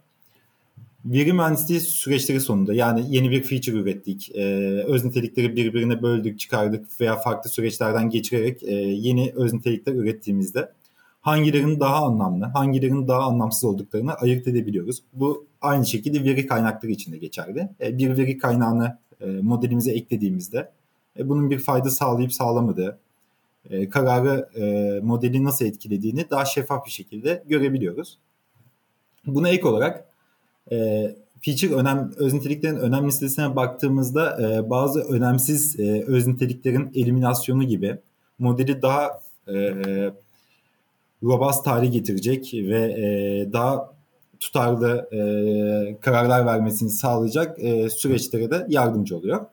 Veri 1.06 1.34
mühendisliği 1.34 1.80
süreçleri 1.80 2.42
sonunda 2.42 2.74
yani 2.74 3.06
yeni 3.10 3.32
bir 3.32 3.44
feature 3.44 3.76
ürettik, 3.76 4.36
e, 4.36 4.44
öz 4.88 5.06
nitelikleri 5.06 5.56
birbirine 5.56 6.02
böldük, 6.02 6.40
çıkardık 6.40 7.02
veya 7.02 7.16
farklı 7.16 7.50
süreçlerden 7.50 8.10
geçirerek 8.10 8.64
e, 8.64 8.74
yeni 8.76 9.34
öz 9.36 9.54
nitelikler 9.54 9.94
ürettiğimizde 9.94 10.72
hangilerinin 11.22 11.80
daha 11.80 12.06
anlamlı, 12.06 12.46
hangilerinin 12.46 13.08
daha 13.08 13.22
anlamsız 13.22 13.64
olduklarını 13.64 14.14
ayırt 14.14 14.48
edebiliyoruz. 14.48 15.04
Bu 15.14 15.46
aynı 15.62 15.86
şekilde 15.86 16.24
veri 16.24 16.48
kaynakları 16.48 16.92
için 16.92 17.12
de 17.12 17.18
geçerli. 17.18 17.70
E, 17.82 17.98
bir 17.98 18.18
veri 18.18 18.38
kaynağını 18.38 18.98
e, 19.22 19.26
modelimize 19.26 19.92
eklediğimizde 19.92 20.72
e, 21.20 21.30
bunun 21.30 21.50
bir 21.50 21.60
fayda 21.60 21.90
sağlayıp 21.90 22.34
sağlamadığı, 22.34 23.00
e, 23.70 23.90
kararı 23.90 24.50
e, 24.56 25.00
modeli 25.04 25.44
nasıl 25.44 25.66
etkilediğini 25.66 26.30
daha 26.30 26.46
şeffaf 26.46 26.86
bir 26.86 26.92
şekilde 26.92 27.44
görebiliyoruz. 27.48 28.18
Buna 29.28 29.50
ek 29.50 29.68
olarak 29.68 30.06
e, 30.72 30.76
feature 31.42 31.76
önem, 31.76 32.12
öz 32.18 32.34
niteliklerin 32.34 32.76
önem 32.76 33.08
listesine 33.08 33.56
baktığımızda 33.56 34.42
e, 34.42 34.70
bazı 34.70 35.02
önemsiz 35.02 35.80
e, 35.80 36.04
öz 36.08 36.28
niteliklerin 36.28 36.92
eliminasyonu 36.96 37.64
gibi 37.64 37.98
modeli 38.40 38.82
daha 38.82 39.22
e, 39.48 39.54
robust 41.24 41.68
hale 41.68 41.88
getirecek 41.88 42.52
ve 42.54 42.80
e, 42.92 43.54
daha 43.54 43.94
tutarlı 44.40 45.10
e, 45.12 45.22
kararlar 46.02 46.46
vermesini 46.46 46.90
sağlayacak 46.90 47.60
e, 47.60 47.90
süreçlere 47.90 48.52
de 48.52 48.66
yardımcı 48.70 49.18
oluyor. 49.18 49.46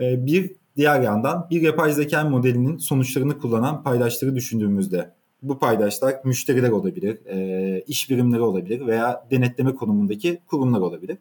E, 0.00 0.26
bir 0.26 0.52
diğer 0.76 1.00
yandan 1.00 1.46
bir 1.50 1.62
yapay 1.62 1.92
zeka 1.92 2.24
modelinin 2.24 2.78
sonuçlarını 2.78 3.38
kullanan 3.38 3.82
paydaşları 3.82 4.36
düşündüğümüzde 4.36 5.15
bu 5.42 5.58
paydaşlar 5.58 6.14
müşteriler 6.24 6.70
olabilir, 6.70 7.26
e, 7.26 7.80
iş 7.86 8.10
birimleri 8.10 8.40
olabilir 8.40 8.86
veya 8.86 9.26
denetleme 9.30 9.74
konumundaki 9.74 10.38
kurumlar 10.46 10.80
olabilir. 10.80 11.18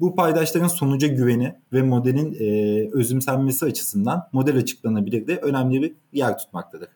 Bu 0.00 0.14
paydaşların 0.14 0.68
sonuca 0.68 1.08
güveni 1.08 1.54
ve 1.72 1.82
modelin 1.82 2.36
e, 2.40 2.88
özümsenmesi 2.92 3.64
açısından 3.64 4.28
model 4.32 4.58
açıklanabilir 4.58 5.26
de 5.26 5.36
önemli 5.36 5.82
bir 5.82 5.92
yer 6.12 6.38
tutmaktadır. 6.38 6.88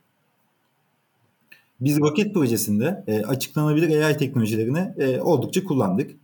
Biz 1.81 2.01
Rocket 2.01 2.35
projesinde 2.35 3.05
e, 3.07 3.23
açıklanabilir 3.23 4.03
AI 4.03 4.17
teknolojilerini 4.17 4.95
e, 4.99 5.21
oldukça 5.21 5.65
kullandık. 5.65 6.17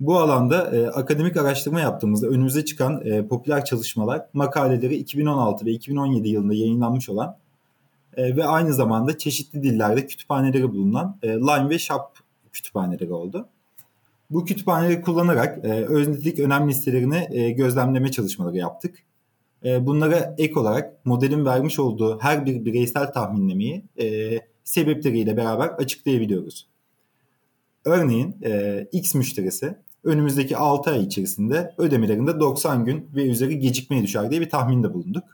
Bu 0.00 0.18
alanda 0.18 0.76
e, 0.76 0.86
akademik 0.86 1.36
araştırma 1.36 1.80
yaptığımızda 1.80 2.26
önümüze 2.26 2.64
çıkan 2.64 3.06
e, 3.06 3.26
popüler 3.26 3.64
çalışmalar, 3.64 4.26
makaleleri 4.32 4.96
2016 4.96 5.66
ve 5.66 5.70
2017 5.70 6.28
yılında 6.28 6.54
yayınlanmış 6.54 7.08
olan 7.08 7.36
e, 8.16 8.36
ve 8.36 8.44
aynı 8.44 8.74
zamanda 8.74 9.18
çeşitli 9.18 9.62
dillerde 9.62 10.06
kütüphaneleri 10.06 10.72
bulunan 10.72 11.18
e, 11.22 11.28
Lime 11.28 11.70
ve 11.70 11.78
Shop 11.78 12.02
kütüphaneleri 12.52 13.12
oldu. 13.12 13.48
Bu 14.30 14.44
kütüphaneleri 14.44 15.02
kullanarak 15.02 15.64
e, 15.64 15.68
öznitelik 15.68 16.38
önem 16.38 16.68
listelerini 16.68 17.28
e, 17.30 17.50
gözlemleme 17.50 18.10
çalışmaları 18.10 18.56
yaptık. 18.56 18.98
E, 19.64 19.86
bunlara 19.86 20.34
ek 20.38 20.60
olarak 20.60 21.06
modelin 21.06 21.44
vermiş 21.44 21.78
olduğu 21.78 22.20
her 22.20 22.46
bir 22.46 22.64
bireysel 22.64 23.12
tahminlemeyi 23.12 23.84
e, 24.00 24.38
sebepleriyle 24.64 25.36
beraber 25.36 25.68
açıklayabiliyoruz. 25.68 26.66
Örneğin 27.84 28.36
e, 28.44 28.86
X 28.92 29.14
müşterisi 29.14 29.76
önümüzdeki 30.04 30.56
6 30.56 30.90
ay 30.90 31.02
içerisinde 31.02 31.74
ödemelerinde 31.78 32.40
90 32.40 32.84
gün 32.84 33.10
ve 33.14 33.28
üzeri 33.28 33.58
gecikmeye 33.58 34.02
düşer 34.02 34.30
diye 34.30 34.40
bir 34.40 34.50
tahminde 34.50 34.94
bulunduk. 34.94 35.24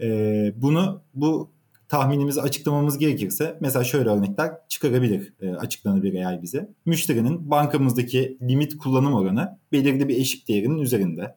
E, 0.00 0.08
bunu 0.56 1.00
bu 1.14 1.50
tahminimizi 1.88 2.42
açıklamamız 2.42 2.98
gerekirse 2.98 3.58
mesela 3.60 3.84
şöyle 3.84 4.08
örnekler 4.08 4.52
çıkarabilir 4.68 5.32
e, 5.40 5.50
açıklanabilir 5.50 6.24
AI 6.24 6.42
bize. 6.42 6.68
Müşterinin 6.86 7.50
bankamızdaki 7.50 8.38
limit 8.42 8.78
kullanım 8.78 9.14
oranı 9.14 9.58
belirli 9.72 10.08
bir 10.08 10.16
eşik 10.16 10.48
değerinin 10.48 10.78
üzerinde. 10.78 11.36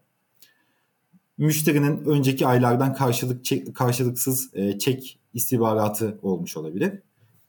Müşterinin 1.38 2.06
önceki 2.06 2.48
aylardan 2.48 2.94
karşılık 2.94 3.46
çek, 3.46 3.76
karşılıksız 3.76 4.50
e, 4.54 4.80
çek 4.80 5.20
istihbaratı 5.34 6.20
olmuş 6.22 6.58
olabilir 6.58 6.94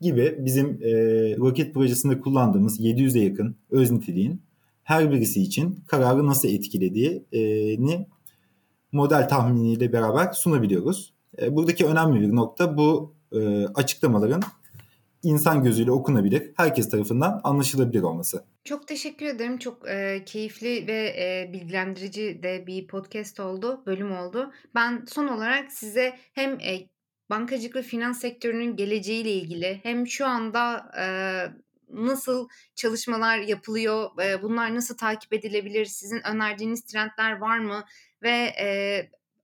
gibi 0.00 0.38
bizim 0.38 0.66
e, 0.82 0.90
Rocket 1.36 1.74
projesinde 1.74 2.20
kullandığımız 2.20 2.80
700'e 2.80 3.24
yakın 3.24 3.56
öz 3.70 3.90
niteliğin 3.90 4.42
her 4.82 5.12
birisi 5.12 5.42
için 5.42 5.84
kararı 5.86 6.26
nasıl 6.26 6.48
etkilediğini 6.48 8.06
model 8.92 9.28
tahminiyle 9.28 9.92
beraber 9.92 10.32
sunabiliyoruz. 10.32 11.12
E, 11.40 11.56
buradaki 11.56 11.86
önemli 11.86 12.20
bir 12.20 12.36
nokta 12.36 12.76
bu 12.76 13.14
e, 13.32 13.66
açıklamaların 13.66 14.42
insan 15.22 15.64
gözüyle 15.64 15.90
okunabilir, 15.90 16.52
herkes 16.56 16.90
tarafından 16.90 17.40
anlaşılabilir 17.44 18.02
olması. 18.02 18.44
Çok 18.64 18.88
teşekkür 18.88 19.26
ederim. 19.26 19.58
Çok 19.58 19.88
e, 19.88 20.24
keyifli 20.26 20.86
ve 20.86 21.14
e, 21.18 21.52
bilgilendirici 21.52 22.42
de 22.42 22.66
bir 22.66 22.86
podcast 22.86 23.40
oldu, 23.40 23.82
bölüm 23.86 24.12
oldu. 24.12 24.52
Ben 24.74 25.04
son 25.08 25.28
olarak 25.28 25.72
size 25.72 26.18
hem 26.32 26.60
e, 26.60 26.88
bankacılık 27.30 27.84
finans 27.84 28.20
sektörünün 28.20 28.76
geleceğiyle 28.76 29.32
ilgili 29.32 29.80
hem 29.82 30.06
şu 30.06 30.26
anda 30.26 30.92
e, 30.98 31.06
nasıl 31.92 32.48
çalışmalar 32.74 33.38
yapılıyor, 33.38 34.10
e, 34.22 34.42
bunlar 34.42 34.74
nasıl 34.74 34.96
takip 34.96 35.32
edilebilir, 35.32 35.84
sizin 35.84 36.26
önerdiğiniz 36.26 36.84
trendler 36.84 37.38
var 37.38 37.58
mı 37.58 37.84
ve 38.22 38.52
e, 38.60 38.66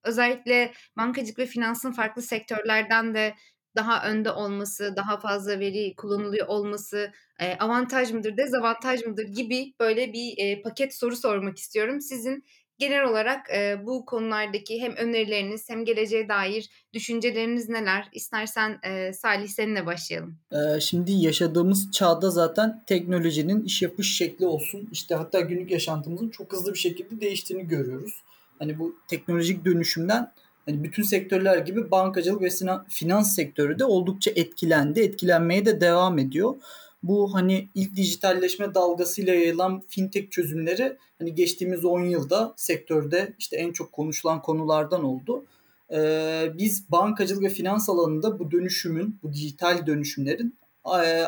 özellikle 0.04 0.72
bankacılık 0.96 1.38
ve 1.38 1.46
finansın 1.46 1.92
farklı 1.92 2.22
sektörlerden 2.22 3.14
de 3.14 3.34
daha 3.76 4.08
önde 4.10 4.30
olması, 4.30 4.96
daha 4.96 5.20
fazla 5.20 5.60
veri 5.60 5.94
kullanılıyor 5.96 6.46
olması 6.46 7.12
e, 7.40 7.54
avantaj 7.54 8.12
mıdır, 8.12 8.36
dezavantaj 8.36 9.06
mıdır 9.06 9.26
gibi 9.26 9.74
böyle 9.80 10.12
bir 10.12 10.34
e, 10.38 10.62
paket 10.62 10.94
soru 10.94 11.16
sormak 11.16 11.58
istiyorum. 11.58 12.00
Sizin 12.00 12.44
genel 12.78 13.04
olarak 13.04 13.50
e, 13.50 13.86
bu 13.86 14.06
konulardaki 14.06 14.80
hem 14.80 14.96
önerileriniz 14.96 15.68
hem 15.68 15.84
geleceğe 15.84 16.28
dair 16.28 16.70
düşünceleriniz 16.92 17.68
neler? 17.68 18.08
İstersen 18.12 18.78
e, 18.84 19.12
Salih 19.12 19.48
seninle 19.48 19.86
başlayalım. 19.86 20.38
E, 20.52 20.80
şimdi 20.80 21.12
yaşadığımız 21.12 21.90
çağda 21.92 22.30
zaten 22.30 22.82
teknolojinin 22.86 23.64
iş 23.64 23.82
yapış 23.82 24.16
şekli 24.16 24.46
olsun. 24.46 24.88
işte 24.92 25.14
hatta 25.14 25.40
günlük 25.40 25.70
yaşantımızın 25.70 26.28
çok 26.28 26.52
hızlı 26.52 26.74
bir 26.74 26.78
şekilde 26.78 27.20
değiştiğini 27.20 27.68
görüyoruz. 27.68 28.22
Hani 28.58 28.78
bu 28.78 28.96
teknolojik 29.08 29.64
dönüşümden 29.64 30.32
hani 30.66 30.84
bütün 30.84 31.02
sektörler 31.02 31.58
gibi 31.58 31.90
bankacılık 31.90 32.42
ve 32.42 32.48
finans 32.88 33.34
sektörü 33.34 33.78
de 33.78 33.84
oldukça 33.84 34.30
etkilendi. 34.30 35.00
Etkilenmeye 35.00 35.66
de 35.66 35.80
devam 35.80 36.18
ediyor 36.18 36.54
bu 37.02 37.34
hani 37.34 37.68
ilk 37.74 37.96
dijitalleşme 37.96 38.74
dalgasıyla 38.74 39.34
yayılan 39.34 39.82
fintech 39.88 40.30
çözümleri 40.30 40.96
hani 41.18 41.34
geçtiğimiz 41.34 41.84
10 41.84 42.00
yılda 42.00 42.54
sektörde 42.56 43.34
işte 43.38 43.56
en 43.56 43.72
çok 43.72 43.92
konuşulan 43.92 44.42
konulardan 44.42 45.04
oldu. 45.04 45.44
Ee, 45.92 46.52
biz 46.58 46.90
bankacılık 46.90 47.42
ve 47.42 47.48
finans 47.48 47.88
alanında 47.88 48.38
bu 48.38 48.50
dönüşümün, 48.50 49.18
bu 49.22 49.32
dijital 49.32 49.86
dönüşümlerin 49.86 50.54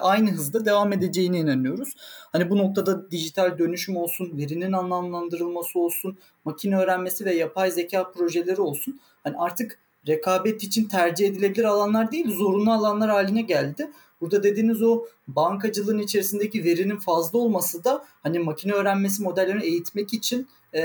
aynı 0.01 0.31
hızda 0.31 0.65
devam 0.65 0.93
edeceğine 0.93 1.39
inanıyoruz. 1.39 1.95
Hani 2.33 2.51
bu 2.51 2.59
noktada 2.59 3.11
dijital 3.11 3.59
dönüşüm 3.59 3.97
olsun, 3.97 4.39
verinin 4.39 4.73
anlamlandırılması 4.73 5.79
olsun, 5.79 6.19
makine 6.45 6.79
öğrenmesi 6.79 7.25
ve 7.25 7.35
yapay 7.35 7.71
zeka 7.71 8.11
projeleri 8.11 8.61
olsun. 8.61 9.01
Hani 9.25 9.37
artık 9.39 9.79
rekabet 10.07 10.63
için 10.63 10.85
tercih 10.85 11.27
edilebilir 11.27 11.65
alanlar 11.65 12.13
değil, 12.13 12.37
zorunlu 12.37 12.73
alanlar 12.73 13.11
haline 13.11 13.43
geldi. 13.43 13.91
Burada 14.21 14.43
dediğiniz 14.43 14.83
o 14.83 15.05
bankacılığın 15.29 15.99
içerisindeki 15.99 16.65
verinin 16.65 16.97
fazla 16.97 17.39
olması 17.39 17.85
da 17.85 18.05
hani 18.23 18.39
makine 18.39 18.73
öğrenmesi 18.73 19.23
modellerini 19.23 19.65
eğitmek 19.65 20.15
için 20.15 20.49
e, 20.75 20.81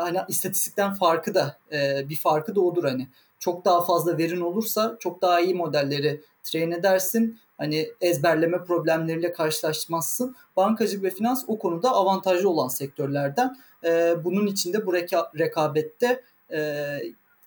hani 0.00 0.18
istatistikten 0.28 0.94
farkı 0.94 1.34
da 1.34 1.58
e, 1.72 2.08
bir 2.08 2.16
farkı 2.16 2.54
da 2.54 2.60
hani. 2.82 3.08
Çok 3.38 3.64
daha 3.64 3.84
fazla 3.84 4.18
verin 4.18 4.40
olursa 4.40 4.96
çok 5.00 5.22
daha 5.22 5.40
iyi 5.40 5.54
modelleri 5.54 6.20
train 6.44 6.70
edersin. 6.70 7.38
Hani 7.58 7.88
ezberleme 8.00 8.64
problemleriyle 8.64 9.32
karşılaşmazsın. 9.32 10.36
Bankacılık 10.56 11.02
ve 11.02 11.10
finans 11.10 11.44
o 11.46 11.58
konuda 11.58 11.90
avantajlı 11.90 12.48
olan 12.50 12.68
sektörlerden. 12.68 13.56
e, 13.84 14.14
bunun 14.24 14.46
içinde 14.46 14.86
bu 14.86 14.94
reka- 14.94 15.38
rekabette 15.38 16.22
e, 16.52 16.84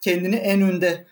kendini 0.02 0.36
en 0.36 0.62
önde 0.62 1.06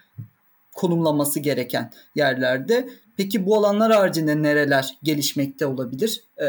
konumlaması 0.75 1.39
gereken 1.39 1.91
yerlerde. 2.15 2.89
Peki 3.19 3.45
bu 3.45 3.57
alanlar 3.57 3.91
haricinde 3.91 4.43
nereler 4.43 4.97
gelişmekte 5.03 5.65
olabilir? 5.65 6.23
Ee, 6.37 6.45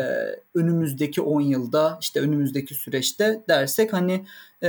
önümüzdeki 0.55 1.21
10 1.23 1.41
yılda 1.41 1.99
işte 2.01 2.21
önümüzdeki 2.21 2.75
süreçte 2.75 3.41
dersek 3.49 3.93
hani 3.93 4.25
e, 4.63 4.69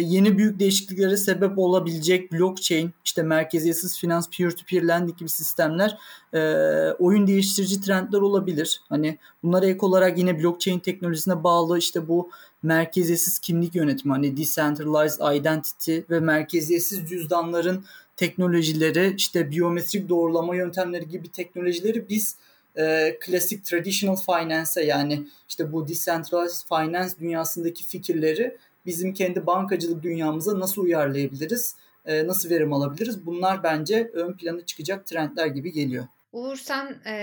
yeni 0.00 0.38
büyük 0.38 0.58
değişikliklere 0.58 1.16
sebep 1.16 1.58
olabilecek 1.58 2.32
blockchain, 2.32 2.90
işte 3.04 3.22
merkeziyetsiz 3.22 3.98
finans, 3.98 4.30
peer-to-peer 4.30 4.88
lending 4.88 5.18
gibi 5.18 5.28
sistemler 5.28 5.98
e, 6.34 6.40
oyun 6.98 7.26
değiştirici 7.26 7.80
trendler 7.80 8.18
olabilir. 8.18 8.80
Hani 8.88 9.18
bunlara 9.42 9.66
ek 9.66 9.78
olarak 9.80 10.18
yine 10.18 10.42
blockchain 10.42 10.78
teknolojisine 10.78 11.44
bağlı 11.44 11.78
işte 11.78 12.08
bu 12.08 12.30
merkeziyetsiz 12.62 13.38
kimlik 13.38 13.74
yönetimi 13.74 14.12
hani 14.12 14.36
decentralized 14.36 15.36
identity 15.40 15.98
ve 16.10 16.20
merkeziyetsiz 16.20 17.08
cüzdanların 17.08 17.84
teknolojileri 18.16 19.14
işte 19.16 19.50
biyometrik 19.50 20.08
doğrulama 20.08 20.56
yöntemleri 20.56 21.08
gibi 21.08 21.28
teknolojileri 21.28 22.08
biz 22.08 22.36
e, 22.76 23.16
klasik 23.20 23.64
traditional 23.64 24.16
finance'e 24.16 24.84
yani 24.84 25.26
işte 25.48 25.72
bu 25.72 25.88
decentralized 25.88 26.68
finance 26.68 27.12
dünyasındaki 27.20 27.84
fikirleri 27.84 28.56
bizim 28.86 29.14
kendi 29.14 29.46
bankacılık 29.46 30.02
dünyamıza 30.02 30.60
nasıl 30.60 30.82
uyarlayabiliriz, 30.82 31.76
e, 32.06 32.26
nasıl 32.26 32.50
verim 32.50 32.72
alabiliriz? 32.72 33.26
Bunlar 33.26 33.62
bence 33.62 34.10
ön 34.14 34.32
plana 34.32 34.66
çıkacak 34.66 35.06
trendler 35.06 35.46
gibi 35.46 35.72
geliyor. 35.72 36.04
Uğur 36.32 36.56
sen 36.56 36.96
e, 37.06 37.14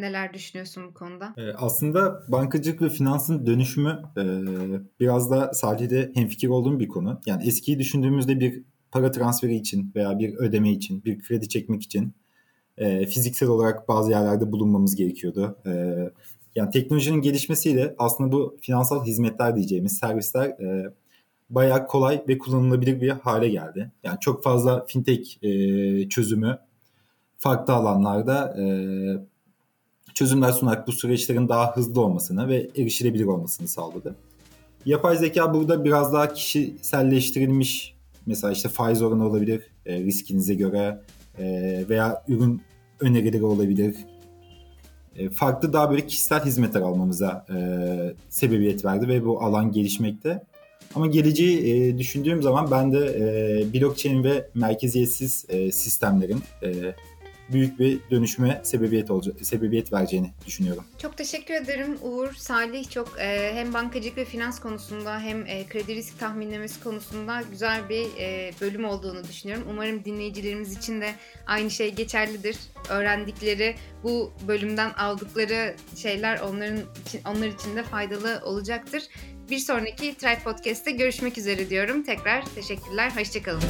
neler 0.00 0.34
düşünüyorsun 0.34 0.88
bu 0.88 0.94
konuda? 0.94 1.34
E, 1.36 1.52
aslında 1.52 2.22
bankacılık 2.28 2.82
ve 2.82 2.88
finansın 2.88 3.46
dönüşümü 3.46 4.02
e, 4.16 4.22
biraz 5.00 5.30
da 5.30 5.50
sadece 5.54 6.10
hemfikir 6.14 6.48
olduğum 6.48 6.80
bir 6.80 6.88
konu. 6.88 7.20
Yani 7.26 7.46
eskiyi 7.46 7.78
düşündüğümüzde 7.78 8.40
bir 8.40 8.62
para 8.92 9.10
transferi 9.10 9.56
için 9.56 9.92
veya 9.94 10.18
bir 10.18 10.34
ödeme 10.34 10.72
için, 10.72 11.04
bir 11.04 11.18
kredi 11.18 11.48
çekmek 11.48 11.82
için 11.82 12.14
e, 12.78 13.06
fiziksel 13.06 13.48
olarak 13.48 13.88
bazı 13.88 14.10
yerlerde 14.10 14.52
bulunmamız 14.52 14.96
gerekiyordu. 14.96 15.56
E, 15.66 15.96
yani 16.54 16.70
teknolojinin 16.70 17.20
gelişmesiyle 17.20 17.94
aslında 17.98 18.32
bu 18.32 18.56
finansal 18.60 19.04
hizmetler 19.04 19.56
diyeceğimiz 19.56 19.98
servisler 19.98 20.46
e, 20.46 20.92
bayağı 21.50 21.86
kolay 21.86 22.24
ve 22.28 22.38
kullanılabilir 22.38 23.00
bir 23.00 23.08
hale 23.08 23.48
geldi. 23.48 23.90
Yani 24.04 24.20
çok 24.20 24.42
fazla 24.42 24.84
fintech 24.86 25.44
e, 25.44 26.08
çözümü 26.08 26.58
farklı 27.38 27.74
alanlarda 27.74 28.62
e, 28.62 28.64
çözümler 30.14 30.52
sunarak 30.52 30.86
bu 30.86 30.92
süreçlerin 30.92 31.48
daha 31.48 31.76
hızlı 31.76 32.00
olmasını 32.00 32.48
ve 32.48 32.70
erişilebilir 32.76 33.24
olmasını 33.24 33.68
sağladı. 33.68 34.16
Yapay 34.86 35.16
zeka 35.16 35.54
burada 35.54 35.84
biraz 35.84 36.12
daha 36.12 36.32
kişiselleştirilmiş 36.32 37.99
mesela 38.30 38.52
işte 38.52 38.68
faiz 38.68 39.02
oranı 39.02 39.26
olabilir 39.26 39.62
e, 39.86 40.00
riskinize 40.00 40.54
göre 40.54 41.00
e, 41.38 41.44
veya 41.88 42.24
ürün 42.28 42.62
önerileri 43.00 43.44
olabilir. 43.44 43.96
E, 45.16 45.30
farklı 45.30 45.72
daha 45.72 45.90
böyle 45.90 46.06
kişisel 46.06 46.44
hizmetler 46.44 46.80
almamıza 46.80 47.46
e, 47.50 47.56
sebebiyet 48.28 48.84
verdi 48.84 49.08
ve 49.08 49.24
bu 49.24 49.42
alan 49.42 49.72
gelişmekte. 49.72 50.42
Ama 50.94 51.06
geleceği 51.06 51.58
e, 51.58 51.98
düşündüğüm 51.98 52.42
zaman 52.42 52.70
ben 52.70 52.92
de 52.92 52.98
e, 52.98 53.74
blockchain 53.74 54.24
ve 54.24 54.48
merkeziyetsiz 54.54 55.46
e, 55.48 55.72
sistemlerin 55.72 56.42
e, 56.62 56.94
büyük 57.52 57.78
bir 57.78 58.00
dönüşüme 58.10 58.60
sebebiyet 58.64 59.10
olacak, 59.10 59.36
sebebiyet 59.42 59.92
vereceğini 59.92 60.30
düşünüyorum. 60.46 60.84
Çok 60.98 61.16
teşekkür 61.16 61.54
ederim 61.54 61.98
Uğur, 62.02 62.32
Salih. 62.32 62.90
Çok 62.90 63.20
e, 63.20 63.54
hem 63.54 63.74
bankacılık 63.74 64.16
ve 64.16 64.24
finans 64.24 64.60
konusunda 64.60 65.20
hem 65.20 65.46
e, 65.46 65.66
kredi 65.66 65.94
risk 65.94 66.18
tahminlemesi 66.18 66.82
konusunda 66.82 67.42
güzel 67.50 67.88
bir 67.88 68.06
e, 68.18 68.52
bölüm 68.60 68.84
olduğunu 68.84 69.24
düşünüyorum. 69.28 69.66
Umarım 69.70 70.04
dinleyicilerimiz 70.04 70.76
için 70.76 71.00
de 71.00 71.14
aynı 71.46 71.70
şey 71.70 71.94
geçerlidir. 71.94 72.56
Öğrendikleri 72.88 73.74
bu 74.02 74.32
bölümden 74.48 74.90
aldıkları 74.90 75.76
şeyler 75.96 76.40
onların 76.40 76.80
için, 77.06 77.20
onlar 77.24 77.48
için 77.48 77.76
de 77.76 77.82
faydalı 77.82 78.40
olacaktır. 78.44 79.02
Bir 79.50 79.58
sonraki 79.58 80.14
Tribe 80.14 80.38
Podcast'te 80.44 80.90
görüşmek 80.90 81.38
üzere 81.38 81.70
diyorum. 81.70 82.02
Tekrar 82.02 82.44
teşekkürler. 82.54 83.12
Hoşçakalın. 83.16 83.62